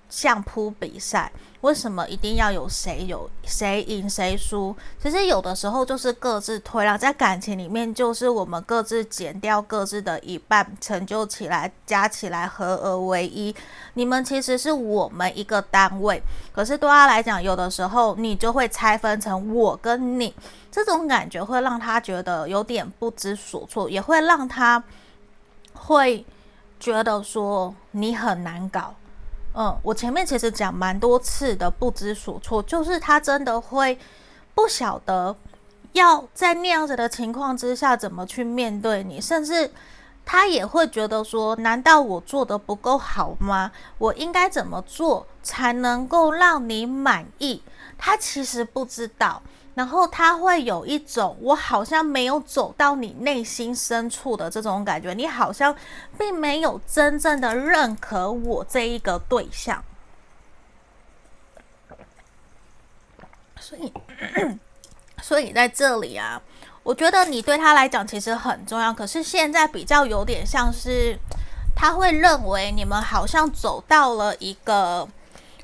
[0.08, 1.30] 相扑比赛。
[1.62, 4.76] 为什么一定要有谁有谁赢谁输？
[5.02, 13.52] 其实有的时候就是各自推让，在感情里面就是我们各自减掉各自的一半，成就起来加起来合而为一。
[13.94, 20.32] 你们其实是我们一个单位，可是对他来讲，有的时候你就会拆分成我跟你，
[20.70, 24.80] 这种感觉会让他觉得有点不知所措，也会让他
[25.72, 26.24] 会
[26.78, 28.94] 觉得说你很难搞。
[29.58, 33.98] 嗯，我前面其实讲蛮多次的不知所措，就是他真的会
[34.54, 35.34] 不晓得
[35.92, 39.70] 要在那样子的情况之下怎么去面对你，甚至
[40.26, 43.72] 他也会觉得说，难道我做的不够好吗？
[43.96, 47.62] 我应该怎么做才能够让你满意？
[47.96, 49.40] 他其实不知道。
[49.76, 55.76] 然后他会有一种我好像没有走到你内心深处的这种感觉，你好像
[56.18, 59.84] 并没有真正的认可我这一个对象，
[63.60, 63.92] 所以，
[65.20, 66.40] 所以在这里啊，
[66.82, 71.18] 我觉得你对他来讲其实很重要，可是现在比较有点像是
[71.74, 75.06] 他会认为你们好像走到了一个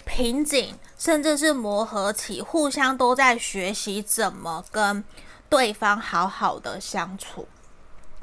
[0.05, 0.79] 瓶颈。
[1.03, 5.03] 甚至是磨合期，互相都在学习怎么跟
[5.49, 7.49] 对方好好的相处。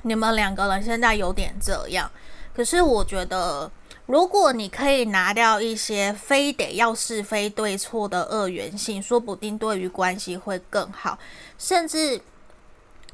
[0.03, 2.09] 你们两个人现在有点这样，
[2.55, 3.69] 可是我觉得，
[4.05, 11.19] 如果你可以拿掉一些非得要是非对错的二元性，说不定对于关系会更好。
[11.57, 12.21] 甚至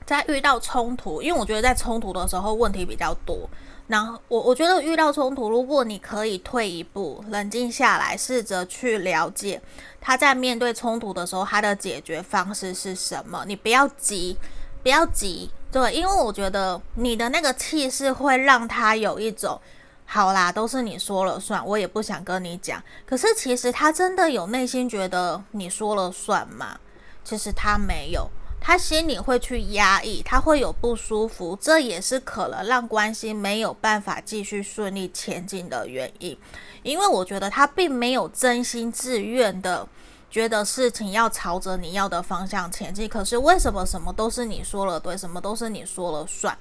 [0.05, 3.49] 在遇到冲突，因为我觉得在冲突的时候问题比较多。
[3.87, 9.61] 然后我我觉得遇到冲突，如果你可以退一步，冷静下来，试着去了解
[10.01, 13.45] 他在面对冲突的时候，他的解决方式是什么。
[13.47, 14.35] 你不要急，
[14.81, 19.61] 不要急，对，因为我觉得你的那个气势会让他有一种，
[20.05, 22.81] 好啦，都是你说了算，我也不想跟你讲。
[23.05, 26.79] 可是其实他真的有内心觉得你说了算吗？
[27.23, 28.27] 其实他没有。
[28.67, 36.35] 他心里会去压抑，他会有不舒服，这也是可能让关系没有办法继续顺利前进的原因。
[36.81, 39.87] 因为我觉得他并没有真心自愿的
[40.31, 46.57] 觉得事情要朝着你要的方向前进，可是为什么什么都是你说了对，什么都是你说了算？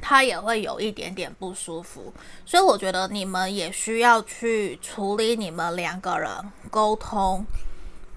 [0.00, 2.12] 他也会有一点点不舒服，
[2.44, 6.28] 所以我觉得你们也需要去处理你们两个人
[6.68, 7.46] 沟通，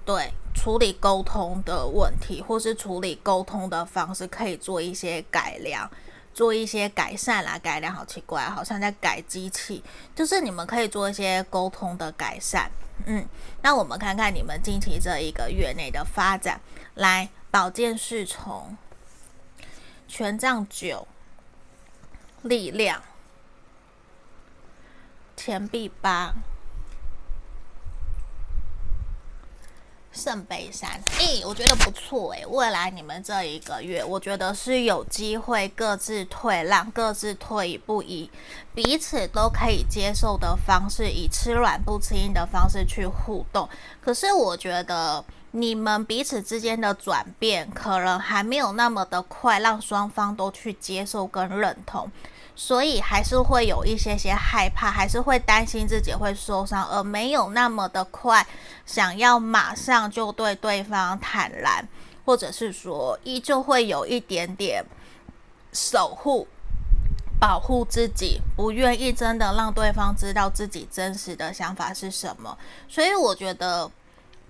[0.04, 5.88] 对，处理沟通的问题，或是处理沟通的方式，可以做一些改良，
[6.34, 7.58] 做一些改善啦。
[7.58, 9.82] 改良好奇怪，好像在改机器，
[10.14, 12.70] 就是你们可以做一些沟通的改善。
[13.06, 13.26] 嗯，
[13.62, 16.60] 那我们看看你们近期这一个月内的发展。
[16.94, 18.76] 来，宝剑侍从，
[20.06, 21.06] 权杖九。
[22.42, 23.02] 力量，
[25.36, 26.32] 钱币八，
[30.12, 30.90] 圣杯三。
[31.18, 32.44] 诶，我觉得不错诶。
[32.46, 38.30] 未来你们这一个月，我觉得是有机会各自退让，各自退一步，以
[38.74, 43.68] 彼此都可以接受的方式，以吃软不吃硬的方式去互动。
[44.00, 45.24] 可是我觉得。
[45.52, 52.08] 你们彼此之间的转变可能还没有那么的快，让双方都去接受跟认同，
[52.54, 58.46] 所以还是会有一些些害怕，还是会担心自己会受伤，而没有那么的快
[58.84, 61.86] 想要马上就对对方坦然，
[62.24, 64.84] 或者是说依旧会有一点点
[65.72, 66.46] 守护、
[67.38, 72.56] 保护自己，不愿意真的让对方知道自己真实的想法是什么，
[72.88, 73.90] 所以我觉得。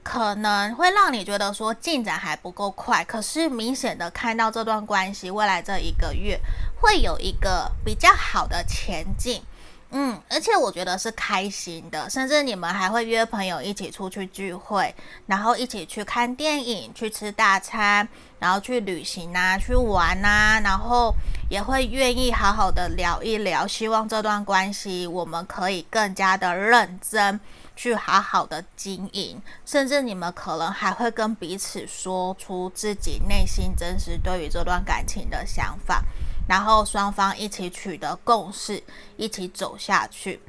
[0.02, 6.40] 可能会让你觉得说进展还不够快，可是明显的看到这段关系未来这一个月
[6.81, 9.43] 会有一个比较好的前进，
[9.90, 14.95] 嗯，而且我觉得是开心的，甚至你们还会约朋友一起出去聚会，
[15.27, 21.14] 然后一起去看电影、去吃大餐，然后去旅行啊、去玩啊，然后
[21.51, 27.38] 也会愿意好好的聊一聊，希望这段关系我们可以更加的认真。
[27.77, 36.05] 去好好的经营，甚至你们可能还会跟彼此说出自己内心真实对于这段感情的想法，
[36.48, 38.83] 然后双方一起取得共识，
[39.16, 40.40] 一起走下去。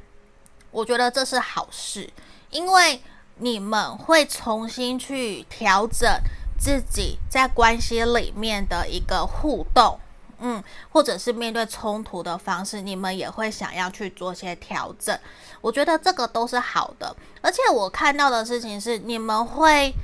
[0.70, 2.08] 我觉得这是好事，
[2.50, 3.02] 因为
[3.36, 6.08] 你们会重新去调整
[6.58, 9.98] 自己在关系里面的一个互动。
[10.44, 15.16] 嗯，或者是面对冲突的方式，你们也会想要去做些调整。
[15.60, 19.94] 我觉得这个都是好的，而且我看到的事情是，你们会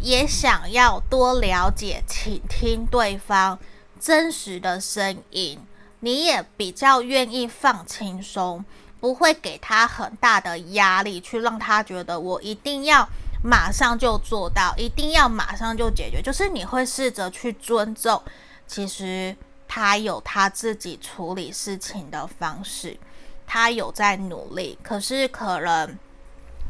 [0.00, 3.58] 也想要多了解、倾听对方
[4.00, 5.58] 真实的声音，
[6.00, 8.64] 你也比较愿意放轻松，
[9.00, 13.08] 不会给他很大的压力，去让他觉得我一定要
[13.42, 16.22] 马上就做到，一定要马上就解决。
[16.22, 18.22] 就是你会试着去尊重，
[18.66, 19.36] 其实。
[19.70, 22.98] 他有他自己处理事情的方式，
[23.46, 25.94] 他有在努力，可是可能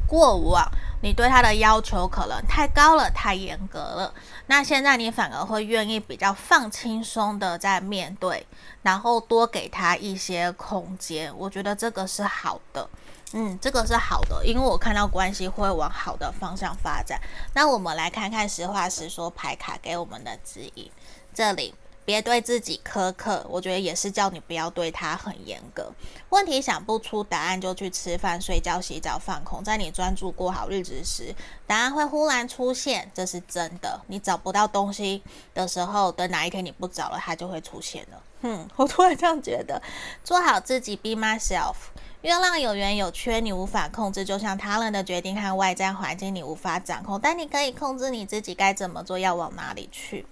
[0.05, 0.69] 过往
[1.01, 4.13] 你对他的要求可能太高了，太严格了。
[4.47, 8.47] 那现在你反而会愿意比较放轻松的在面对，
[8.83, 11.33] 然后多给他一些空间。
[11.37, 12.89] 我觉得这个是好的，
[13.33, 17.21] 嗯，这个是好的，因为我看到关系会往好的方向发展。
[17.55, 20.91] 那我们来看看实话实说牌卡给我们的指引，
[21.33, 21.75] 这里。
[22.09, 25.93] 别对自己苛刻，我觉得也是叫你不要对他很严格。
[26.31, 29.63] 问题想不出答案，就去吃饭、睡觉、洗澡、放空。
[29.63, 31.35] 在你专注过好日子时，
[31.67, 34.01] 答案会忽然出现，这是真的。
[34.07, 38.23] 你找不到东西的时候，等哪一天你不找了，它就会出现了。
[38.41, 39.83] 哼， 我突然这样觉得，
[40.25, 41.75] 做好自己，be myself。
[42.23, 50.25] 月亮有圆有缺，你无法控制，就像他人的决定和外在环境，你无法掌控，但你可以控制你自己该怎么做，要往哪里去。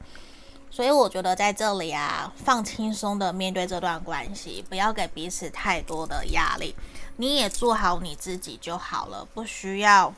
[0.76, 6.76] 所以我觉得在这里啊，放轻松的面对这段关系，不要给彼此太多的压力。
[7.16, 10.12] 你也做好你自己就好了，不需要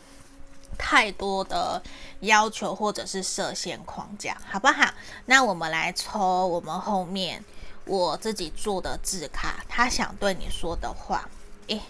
[0.77, 1.81] 太多的
[2.23, 4.91] 要求或者是设限框架，好不好？
[5.27, 7.45] 那我们来抽我们后面
[7.85, 11.29] 我自己做的字卡，他想对你说的话，
[11.69, 11.81] 诶，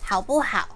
[0.00, 0.68] 好不好？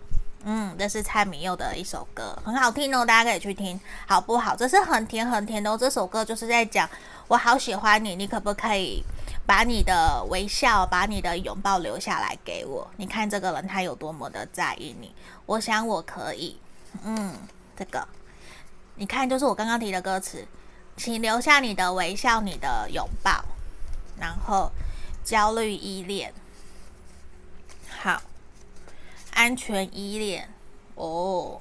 [0.42, 4.56] 嗯，这是蔡旻佑的一首歌，很好听哦，大家可以去听，好不好？
[4.56, 6.88] 这是很甜很甜的哦，这首歌就是在讲
[7.30, 9.04] 我好喜欢你，你可不可以
[9.46, 12.90] 把你的微笑、把你的拥抱留下来给我？
[12.96, 15.14] 你看这个人他有多么的在意你，
[15.46, 16.58] 我想我可以。
[17.04, 17.32] 嗯，
[17.76, 18.04] 这个
[18.96, 20.44] 你看就是我刚刚提的歌词，
[20.96, 23.44] 请留下你的微笑、你的拥抱，
[24.18, 24.72] 然后
[25.22, 26.34] 焦虑依恋，
[27.96, 28.20] 好。
[29.34, 30.52] 安全依恋，
[30.96, 31.60] 哦，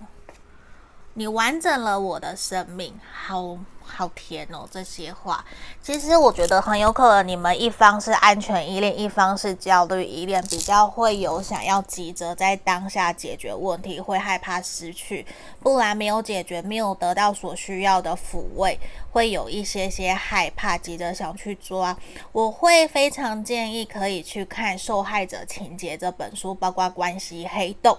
[1.13, 3.55] 你完整了我的生命，好
[3.89, 4.67] 好甜哦！
[4.71, 5.43] 这些话，
[5.81, 15.25] 其实我觉得很有可能你们一方是安全依恋，一方是焦虑依恋，比较会有想要急着在当下解决问题，会害怕失去，
[15.59, 18.79] 不然没有解决，没有得到所需要的抚慰，
[19.11, 21.97] 会有一些些害怕，急着想去抓。
[22.31, 27.97] 我会非常建议可以去看《受害者情节》这本书，包括关系黑洞。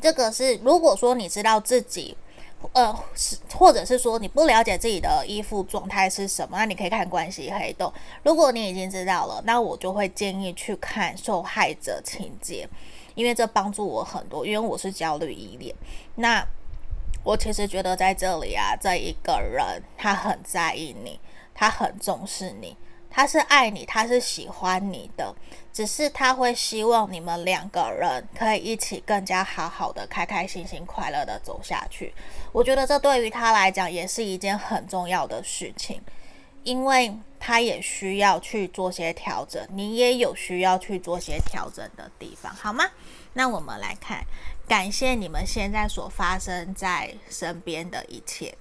[0.00, 2.16] 这个是如果说你知道自己。
[2.72, 7.92] 呃，是，或者是说你不了解自己的依附状态是什么，那你可以看关系黑洞。
[8.22, 12.68] 如果你已经知道了，那我就会建议去看受害者情节，
[13.14, 15.74] 因为这帮助我很多，因为我是焦虑依恋。
[16.16, 16.46] 那
[17.24, 21.18] 我其实觉得在这里啊，这一个人他很在意你，
[21.54, 22.76] 他很重视你。
[23.16, 25.34] 他是爱你，他是喜欢你的，
[25.72, 32.12] 只是他会希望你们两个人可以一起更加好好的、开开心心、快乐的走下去。
[32.52, 35.98] 我觉得这对于他来讲也是一件很重要的事情，
[36.62, 37.10] 因为
[37.40, 42.84] 他也需要去做些调整，你也有需要去做些调整的地方，好吗？
[43.32, 44.22] 那我们来看，
[44.68, 48.54] 感谢你们现在所发生在身边的一切。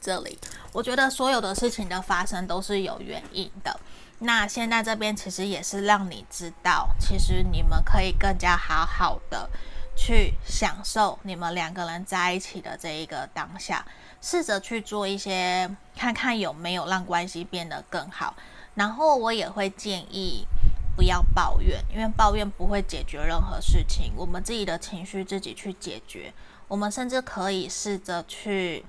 [0.00, 0.38] 这里，
[0.72, 3.78] 我觉得所有的事情的发生都是有原因的。
[4.20, 9.48] 那现在这边其实也是让你知道，其实你们可以更加好好的
[9.96, 13.84] 去享受你们两个人在一起的这一个当下，
[14.20, 18.34] 试着去做一些，看看有没有让关系变得更好。
[18.74, 20.46] 然后我也会建议
[20.94, 24.12] 不要抱怨，因为抱怨不会解决任何事情。
[24.16, 26.32] 我们自己的情绪自己去解决，
[26.68, 28.84] 我们甚至可以试着去。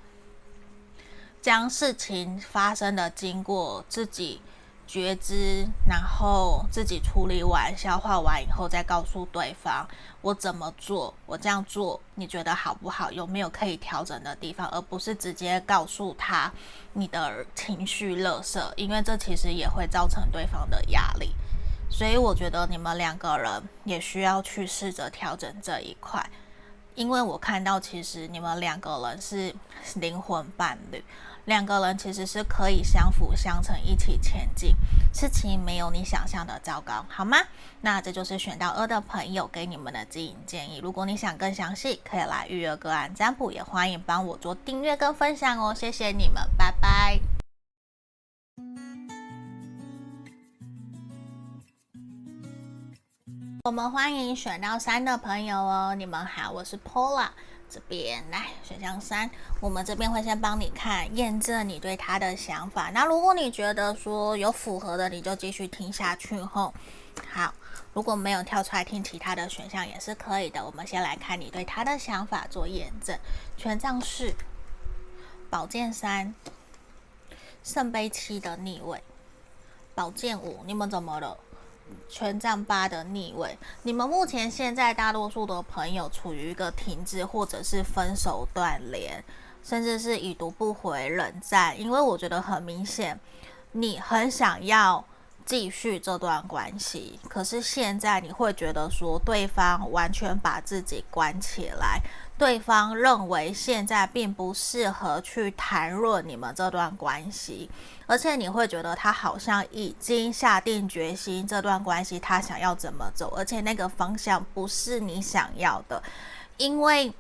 [1.41, 4.41] 将事情发生的经过自己
[4.85, 9.87] 觉知，然后自己处理完、消化完以后，再告诉对方
[10.21, 13.11] 我怎么做，我这样做你觉得好不好？
[13.11, 14.67] 有没有可以调整的地方？
[14.67, 16.51] 而不是直接告诉他
[16.93, 21.33] 你的情绪垃圾，因为这其实也会造成对方的压力。
[21.89, 26.29] 所以我觉得你们两个人也需要去试着调整这一块，
[26.95, 29.55] 因为我看到其实你们两个人是
[29.95, 31.03] 灵魂伴侣。
[31.45, 34.75] 两个人其实是可以相辅相成，一起前进。
[35.13, 37.37] 事情没有你想象的糟糕，好吗？
[37.81, 40.79] 那这就是选到二的朋友给你们的指引建议。
[40.83, 45.73] 如果你想更详细，可以来预约个案占卜，也欢迎帮我做订阅跟分享哦。
[45.73, 47.19] 谢谢你们，拜拜。
[53.63, 57.29] 我们欢迎选到三的朋友哦，你们好，我是 Paula。
[57.71, 62.89] 这边来选项三，我们这边会先帮你看验证你对他的想法。
[62.89, 66.73] 那如果你觉得说有符合的，你就继续听下去吼。
[67.29, 67.53] 好，
[67.93, 70.65] 如果没有跳出来听其他的选项也是可以的。
[70.65, 73.17] 我们先来看你对他的想法做验证。
[73.55, 74.33] 权杖四、
[75.49, 76.35] 宝剑三、
[77.63, 79.01] 圣杯七的逆位、
[79.95, 81.37] 宝剑五，你们怎么了？
[82.09, 89.23] 权杖八的逆位，你们目前现在大多数的朋友处于一个停滞，或者是分手断联，
[89.63, 91.79] 甚至是已读不回、冷战。
[91.79, 93.19] 因为我觉得很明显，
[93.71, 95.03] 你很想要
[95.45, 102.01] 继续这段关系，可是现在你会觉得说，对方完全把自己关起来。
[102.41, 107.69] 对方认为现在并不适合去谈论你们这段关系，
[108.07, 116.01] 而且你会觉得他好像已经下定决心，这段关系他想要怎么走，而且那个方向不是你想要的，
[116.57, 117.13] 因为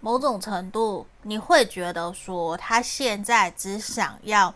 [0.00, 4.54] 某种程度你会觉得说他现在只想要。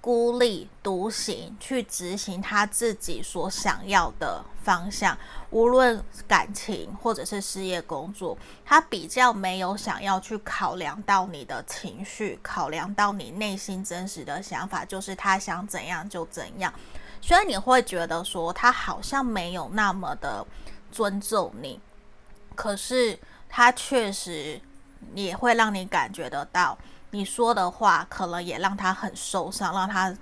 [0.00, 5.18] 孤立独行去执行他自己所想要的方向，
[5.50, 16.72] 无论感情或者是事业工作，他比较没有想要去考量到你的情绪，考量到你内心真实的想法，就是他想怎样就怎样。
[17.20, 20.46] 所以你会觉得说他好像没有那么的
[20.92, 21.80] 尊重你，
[22.54, 23.18] 可是
[23.48, 24.60] 他确实
[25.14, 26.78] 也会让你感觉得到。
[27.10, 30.14] 你说的话可能也让他很受伤，让他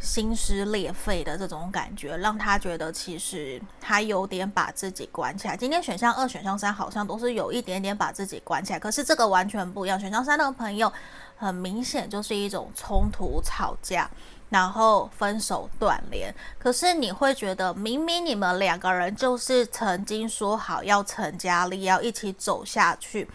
[0.00, 5.56] 心撕裂肺的这种感觉，让他觉得其实他有点把自己关起来。
[5.56, 9.98] 今天选项二、选项三好像都是有一点点把自己关起来，可是这个完全不一样。
[9.98, 10.92] 选项三的朋友
[11.36, 14.10] 很明显就是一种冲突、吵架，
[14.50, 16.34] 然后分手、断联。
[16.58, 23.26] 可是你会觉得，明明你们两个人就是曾经说好要成家立业，要一起走下去。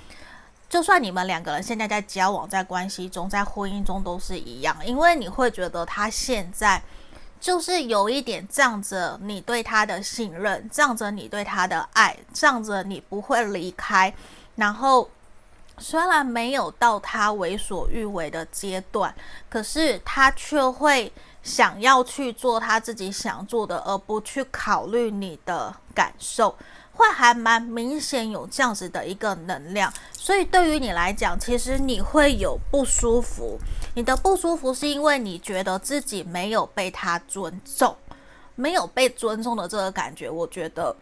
[0.70, 6.80] 就算你们两个人现在在交往、在关系中、在婚姻中都是一样，因为你会觉得他现在
[7.42, 14.14] 就是有一点仗着你对他的信任，仗着你对他的爱，仗着你不会离开，
[14.56, 15.10] 然后
[15.80, 19.16] 虽然没有到他为所欲为的阶段，
[19.50, 21.12] 可是他却会
[21.42, 26.56] 想要去做他自己想做的，而不去考虑你的感受，
[27.00, 29.92] 会还蛮明显有这样子的一个能量。
[30.12, 33.58] 所以对于你来讲，其实你会有不舒服。
[33.96, 37.96] 你的不舒服是因为你觉得自己没有被他尊重，
[38.56, 40.96] 没有被尊重的这个感觉，我觉得。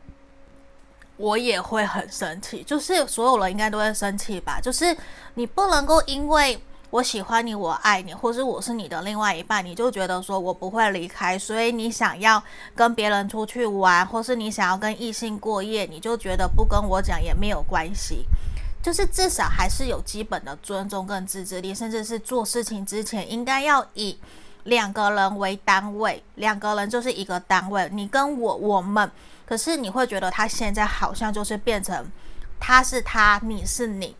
[1.17, 4.61] 我也会很生气，就是所有人应该都会生气吧。
[4.61, 4.95] 就是
[5.33, 12.41] 你不能够因为我喜欢你，我爱你，或是我是你的另外一半，你就觉得说我不会离开，所以你想要
[12.75, 18.25] 跟别人出去玩，或是你想要跟异性过夜，你就觉得不跟我讲也没有关系。
[18.81, 24.17] 就是至少还是有基本的尊重跟自制力，甚至是做事情之前应该要以
[24.63, 29.11] 两个人为单位，两个人就是一个单位，你跟我，我们。
[29.45, 32.09] 可是你会觉得他现在好像就是变成
[32.59, 34.15] 他是他，你是你，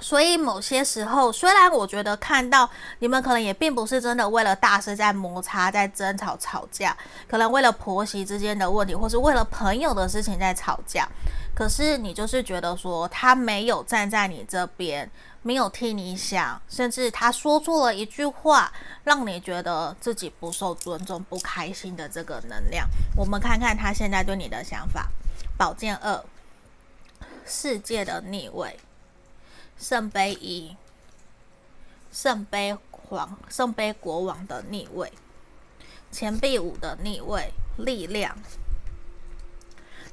[0.00, 6.96] 所以某些时候，虽然我觉得看到你们可能也并不是真的为了大事在摩擦、在争吵、吵架，
[7.28, 11.08] 可能为了婆媳之间的问题，或是为了朋友的事情在吵架，
[11.54, 15.10] 可是你就是觉得说他没有站在你这边。
[15.42, 18.70] 没有替你想，甚至他说错了一句话，
[19.04, 22.86] 让你觉得自己不受尊重、不开心的这个能量。
[23.16, 25.08] 我们看看他现在对你的想法。
[25.56, 26.22] 宝剑二，
[27.46, 28.78] 世界的逆位，
[29.80, 30.76] 圣杯一，
[32.12, 35.10] 圣杯皇，圣杯国王的逆位，
[36.12, 38.36] 钱币五的逆位，力量，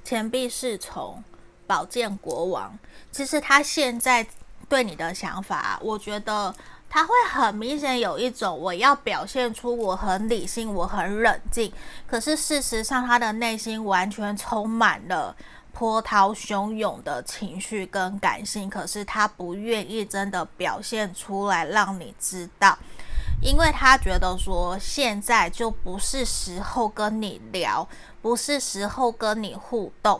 [0.05, 1.21] 钱币侍从，
[1.67, 2.79] 宝剑国王。
[3.11, 4.25] 其实他现在。
[4.69, 6.53] 对你的想法，我觉得
[6.89, 11.71] 他会很明显有一种我要表现出我很理性，我很冷静。
[12.05, 15.33] 可是事实上，他的内心完全充满了
[15.77, 18.67] 波涛汹涌的情绪跟感性。
[18.67, 22.75] 可是他不愿意真的表现出来，让你知道，
[23.41, 27.87] 因为他觉得说现在就不是时候跟你聊，
[28.23, 30.19] 不是时候跟你互动。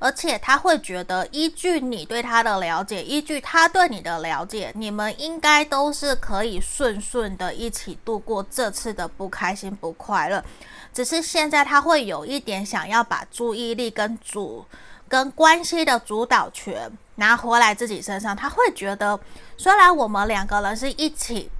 [0.00, 10.44] 而且他会觉得，依据你对他的了解，依据他对你的了解，你们应该都是可以顺顺的一起度过这次的不开心、不快乐。
[10.92, 14.64] 只是现在他会有一点想要把注意力跟主
[15.08, 18.36] 跟关系的主导权拿回来自己身上。
[18.36, 19.18] 他会觉得，
[19.56, 21.50] 虽然我们两个人是一起，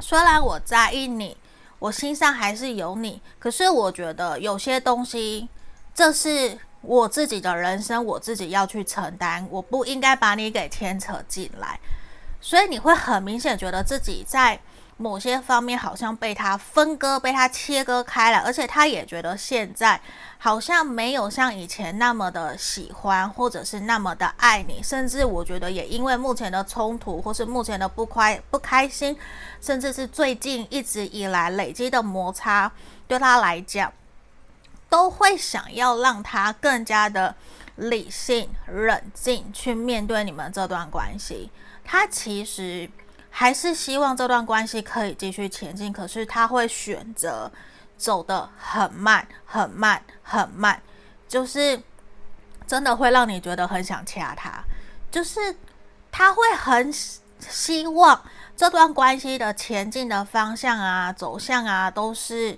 [0.00, 1.36] 虽然我在意你，
[1.78, 5.48] 我心上还是有你，可是我觉得有些东西，
[5.94, 6.58] 这是。
[6.84, 11.78] 我自己的人生，我自己要去承担，我不应该把你给牵扯进来，
[12.40, 14.58] 所以你会很明显觉得自己在
[14.96, 20.00] 某些方面好像被他分割、被他切割开来，而且他也觉得现在
[20.38, 29.16] 好像没有像以前那么的喜欢，或者是那么的爱你，甚至我觉得也因为目前的冲突，或是目前的不快不开心，
[29.60, 32.70] 甚至是最近一直以来累积的摩擦，
[33.08, 33.92] 对他来讲。
[34.88, 37.34] 都会想要让他更加的
[37.76, 41.50] 理性、冷静去面对你们这段关系。
[41.82, 42.90] 他其实
[43.32, 47.50] 还是希望这段关系可以继续前进，可是他会选择
[47.96, 50.80] 走得很慢、很慢、很慢，
[51.26, 51.82] 就是
[52.66, 54.62] 真的会让你觉得很想掐他。
[55.10, 55.56] 就是
[56.12, 56.92] 他会很
[57.40, 58.22] 希望
[58.56, 62.56] 这段关系的前进的方向啊、走向啊，都是。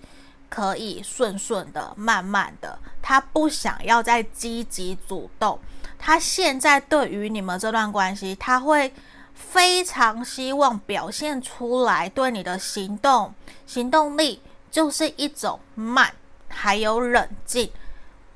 [0.51, 5.59] 可以顺顺的、慢慢的，他不想要再积极主动。
[5.99, 8.95] 他现在对于你们这段关系，他会
[9.35, 13.35] 非常希望表现出来对你的行动、
[13.67, 16.15] 行动力就是一种慢，
[16.49, 17.71] 还有冷静。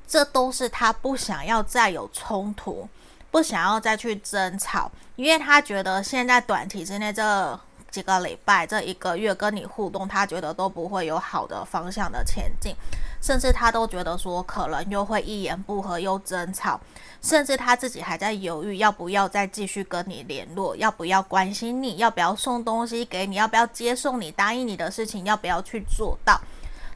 [0.07, 2.87] 这都是他不想要再有冲突，
[3.31, 7.59] 不想要再去争吵，因为他觉得现在短期之内这。
[7.91, 12.75] 几个礼拜，这一个月跟你互动，他觉得都不会有好的方向的前进，
[13.21, 16.79] 甚至他都觉得说可能又会一言不合又争吵，
[17.21, 26.39] 甚至他自己还在犹豫要不要再继续跟你联络，要不要关心你，要不要送东西给你，要不要接送你，答应你的事情要不要去做到。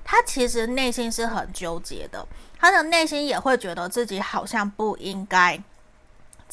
[0.06, 2.28] 他其实内心是很纠结的，
[2.60, 5.62] 他的内心也会觉得自己好像不应该。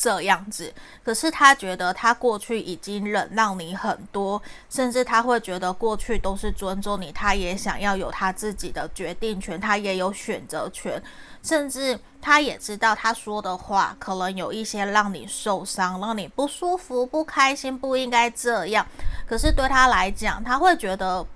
[0.01, 0.73] 这样子，
[1.05, 4.41] 可是他觉得他过去已经忍让你很多，
[4.71, 11.03] 甚至他会觉得过去都是尊重你，他也想要有他自己的决定权，他也有选择权，
[11.43, 18.87] 甚至他也知道他说的话可能有一些让你受伤，让你不舒服、不开心，不应该这样。
[19.29, 21.27] 可是对他来讲，他会觉得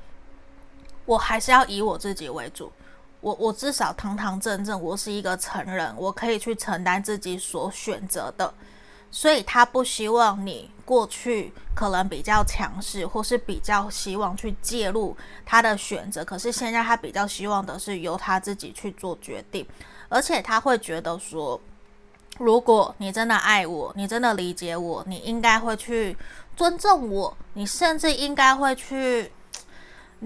[1.05, 2.73] 我还是要以我自己为主。
[3.25, 8.53] 我我至少堂堂正正，我是一个成人，我可以去承担自己所选择的，
[9.11, 15.17] 所以他不希望你过去可能比较强势，或是比较希望去介入
[15.47, 16.23] 他的选择。
[16.23, 19.67] 可是现在他比较希望的是由他自己去做决定，
[20.11, 21.59] 而且他会觉得说，
[22.37, 26.15] 如果你真的爱我，你真的理解我，你应该会去
[26.55, 29.33] 尊重我，你甚至应该会去。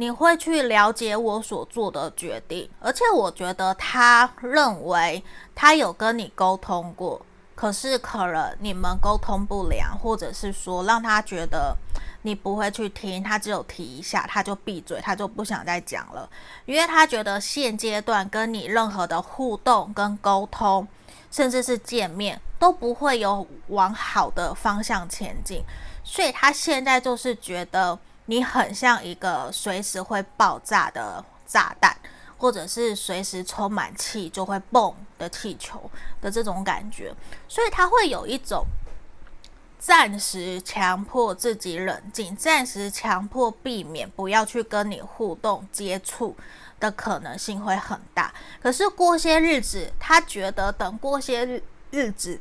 [0.00, 5.20] 你会去了解我所做的决定，而且我觉得他认为
[5.56, 7.20] 他有跟你沟通过，
[7.56, 11.76] 可是可能你们沟通不良，或者是说让他觉得
[12.22, 16.30] 你不会去听，他只有提一下他就闭嘴，他就不想再讲了，
[16.64, 20.86] 因为他觉得现阶段跟你任何的互动跟沟通，
[21.28, 25.64] 甚至是见面都不会有往好的方向前进，
[26.04, 27.98] 所以他现在就是觉得。
[28.30, 31.96] 你很像一个随时会爆炸的炸弹，
[32.36, 37.14] 或者是随时充满气就会蹦的气球的这种感觉，
[37.48, 38.66] 所以他会有一种
[39.78, 46.36] 暂时强迫自己冷静，暂时强迫避免不要去跟你互动接触
[46.78, 48.34] 的可能性会很大。
[48.60, 52.38] 可是过些日子，他觉得等过些日日子，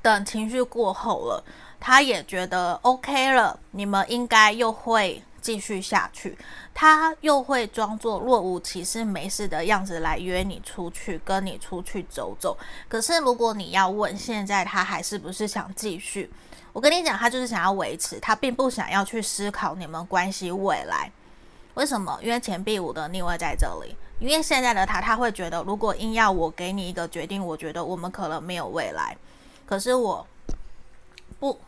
[0.00, 1.42] 等情绪过后了。
[1.80, 6.36] 他也觉得 OK 了，你们应该又会继续下去。
[6.72, 12.56] 他又会装作若无其事、没事的样子来约你出去，跟你出去走走。
[12.88, 16.30] 可是如果你要问现在他还是不是想继续，
[16.72, 21.10] 我跟你讲，他就是想要维持，他并不想要去思考你们关系未来。
[21.74, 22.18] 为什么？
[22.22, 23.96] 因为钱币五的逆位在这里。
[24.18, 29.16] 因为现在的他，他会觉得，如果硬要我给你一个决定，我觉得我们可能没有未来。
[29.66, 30.26] 可是我
[31.38, 31.58] 不。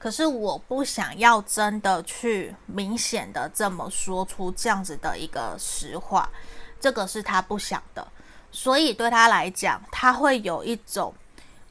[0.00, 6.26] 可是我不想要真的去明显的这么说出这样子的一个实话，
[6.80, 8.08] 这个是他不想的，
[8.50, 11.12] 所以对他来讲，他会有一种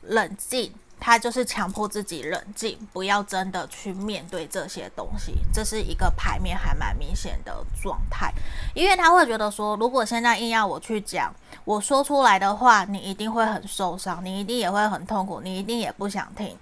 [0.03, 8.31] 冷静，他就是强迫自己冷静，不要真的去面对这些东西，这是一个牌面还蛮明显的状态，
[8.75, 11.33] 因为他会觉得说，如果现在硬要我去讲，
[11.65, 16.55] 我说出来的话，你一定会很受伤，你一定也会很痛苦，你一定也不想听。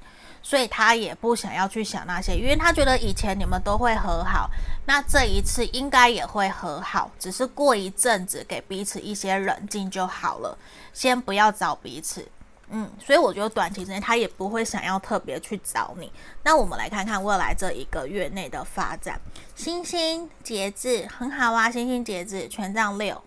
[0.48, 4.50] 所以他也不想要去想那些，因为他觉得以前你们都会和好，
[4.86, 10.58] 那这一次应该也会和好，只是过一阵子给彼此一些冷静就好了，
[10.94, 12.26] 先不要找彼此。
[12.70, 16.10] 嗯，所以我觉得短期之内他也不会想要特别去找你。
[16.44, 19.20] 那我们来看看未来这一个月内的发展，
[19.54, 23.22] 星星节制很好啊，星星节制权杖六，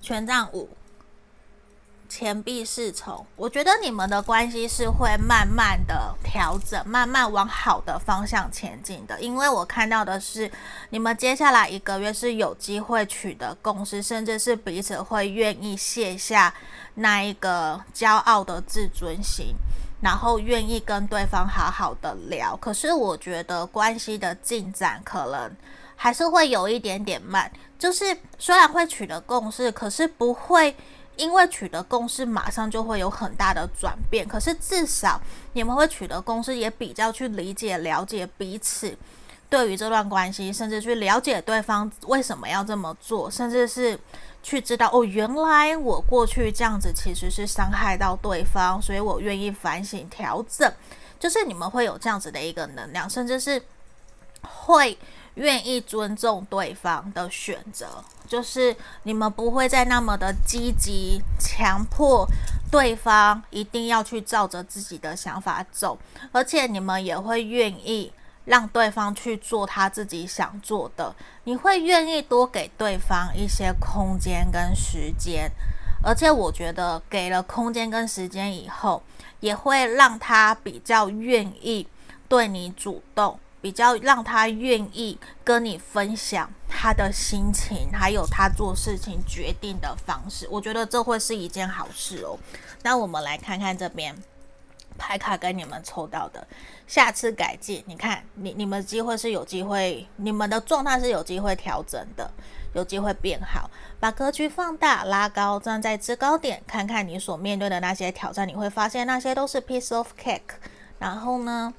[0.00, 0.66] 权杖五。
[2.16, 9.20] 钱币侍从，我觉得你们的关系是会慢慢的调整，慢慢往好的方向前进的。
[9.20, 10.48] 因为我看到的是，
[10.90, 16.54] 你们接下来一个月是有机会取得共识，甚至是彼此会愿意卸下
[16.94, 19.52] 那一个骄傲的自尊心，
[20.00, 22.56] 然后愿意跟对方好好的聊。
[22.58, 25.50] 可是我觉得关系的进展可能
[25.96, 30.76] 还是会有一点点慢，就是虽然会取得共识，可是不会。
[31.16, 34.26] 因为取得共识，马上就会有很大的转变。
[34.26, 35.20] 可是至少
[35.52, 38.96] 你们会取得共识，也比较去理解、了解彼此
[39.48, 43.98] 对于这段关系，甚至去了解对方为什么要这么做，甚至是
[44.42, 50.72] 去知道哦，原来我过去这样子其实是伤害到对方，所以我愿意反省调整。
[51.18, 53.62] 就是你们会有这样子的一个能量，甚至是
[54.42, 54.96] 会。
[55.34, 57.88] 愿意尊重对方的选择，
[58.34, 58.74] 就是
[59.04, 62.28] 你们不会再那么的积极，强迫
[62.68, 65.96] 对方一定要去照着自己的想法走，
[66.32, 68.12] 而且你们也会愿意
[68.44, 71.14] 让对方去做他自己想做的。
[71.44, 75.48] 你会愿意多给对方一些空间跟时间，
[76.02, 79.00] 而且我觉得给了空间跟时间以后，
[79.38, 81.86] 也会让他比较愿意
[82.28, 83.38] 对你主动。
[83.64, 92.38] 比较让他愿意跟你分享他的心情，还有他做事情决定的方式，我觉得这会是一件好事哦。
[92.82, 94.14] 那我们来看看这边
[94.98, 96.46] 牌卡跟你们抽到的
[96.86, 97.82] 下次改进。
[97.86, 102.30] 你看，你你们机会是有机会，你们的状态是有机会调整的，
[102.74, 103.70] 有机会变好。
[103.98, 110.58] 把格局放大、拉高，站在制高点，看看你所面对的那些挑战，你会发现那些都是 piece of cake。
[110.98, 111.72] 然后呢？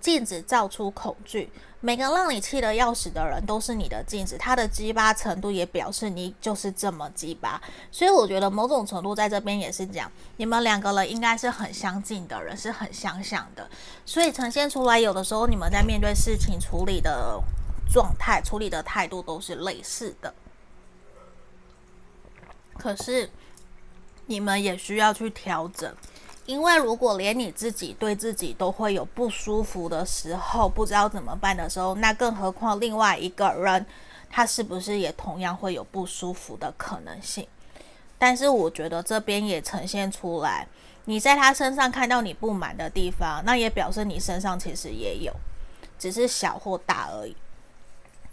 [0.00, 7.60] 镜子照出恐惧，每个让你气得要死的人都是你的镜子，他的鸡巴程度也表示你就是这么鸡巴。
[7.90, 13.68] 所以我觉得某种程度在这边也是讲，你们两个人应该是很相近的人，是很相像的，
[14.04, 17.40] 所以呈现出来有的时候你们在面对事情处理的
[17.92, 20.34] 状态、处理的态度都是类似的。
[22.78, 23.30] 可是
[24.26, 25.94] 你们也需要去调整。
[26.50, 33.86] 因为如果连你自己对自己都会有不舒服的时候，不知道怎么办的时候，那更何况另外一个人，
[34.28, 37.46] 他是不是也同样会有不舒服的可能性？
[38.18, 40.66] 但是我觉得这边也呈现出来，
[41.04, 45.32] 你在他身上看到你不满的地方，那也表示你身上其实也有，
[46.00, 47.36] 只是小或大而已。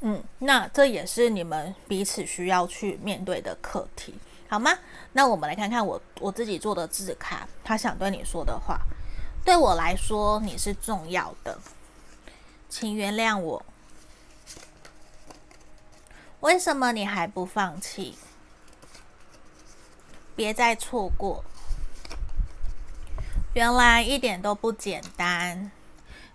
[0.01, 4.15] 嗯，那这也是你们彼此需要去面对的课题。
[4.49, 4.71] 好吗？
[5.13, 8.79] 那我们来看看我我自己做的字卡，他想对你说的话。
[9.43, 11.57] 对我来说，你是重要的，
[12.69, 13.65] 请原谅我。
[16.41, 18.17] 为什么你还不放弃？
[20.35, 21.43] 别再错过。
[23.53, 25.71] 原来一点都不简单，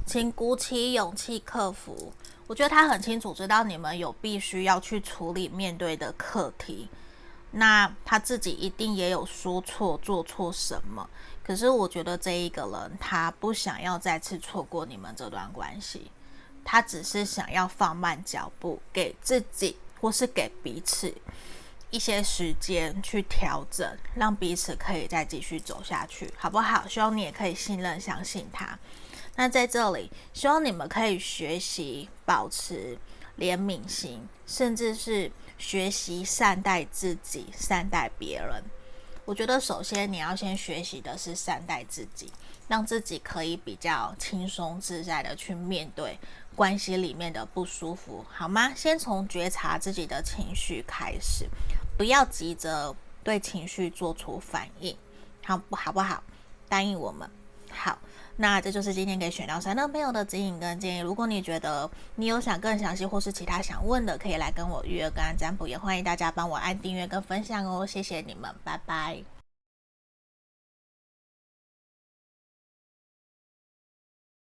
[0.05, 2.13] 请鼓起勇气克服。
[2.49, 6.89] 我觉得他很清楚知道你们有必须要去处理面对的课题。
[7.55, 11.07] 那他自己一定也有说错、做错什么，
[11.45, 16.11] 可是我觉得这一个人他不想要再次错过你们这段关系，
[16.65, 21.15] 他只是想要放慢脚步，给自己或是给彼此
[21.91, 26.89] 一些时间去调整，让彼此可以再继续走下去，好不好？
[26.89, 28.79] 希望你也可以信任、相信他。
[29.37, 32.97] 那在这里，希望你们可以学习保持
[33.39, 35.31] 怜悯心，甚至是。
[35.63, 38.61] 学习善待自己，善待别人。
[39.25, 42.33] 我觉得首先你要先学习的是善待自己，
[42.67, 46.19] 让自己可以比较轻松自在的去面对
[46.57, 48.75] 关系里面的不舒服，好吗？
[48.75, 51.49] 先从觉察自己的情绪开始，
[51.97, 52.93] 不要急着
[53.23, 54.99] 对情绪做出反应，
[55.45, 55.93] 好不好？
[55.93, 56.21] 不好，
[56.69, 57.31] 答应我们。
[57.71, 57.97] 好。
[58.43, 60.99] 那这就是今天给选到三的朋友的指引跟建议。
[60.99, 67.87] 如果你觉得你有想更详细或是其他想问的，可以来跟我预约跟占卜，也欢迎大家帮我按订阅跟分享哦。
[67.87, 69.42] 谢谢你们，拜拜。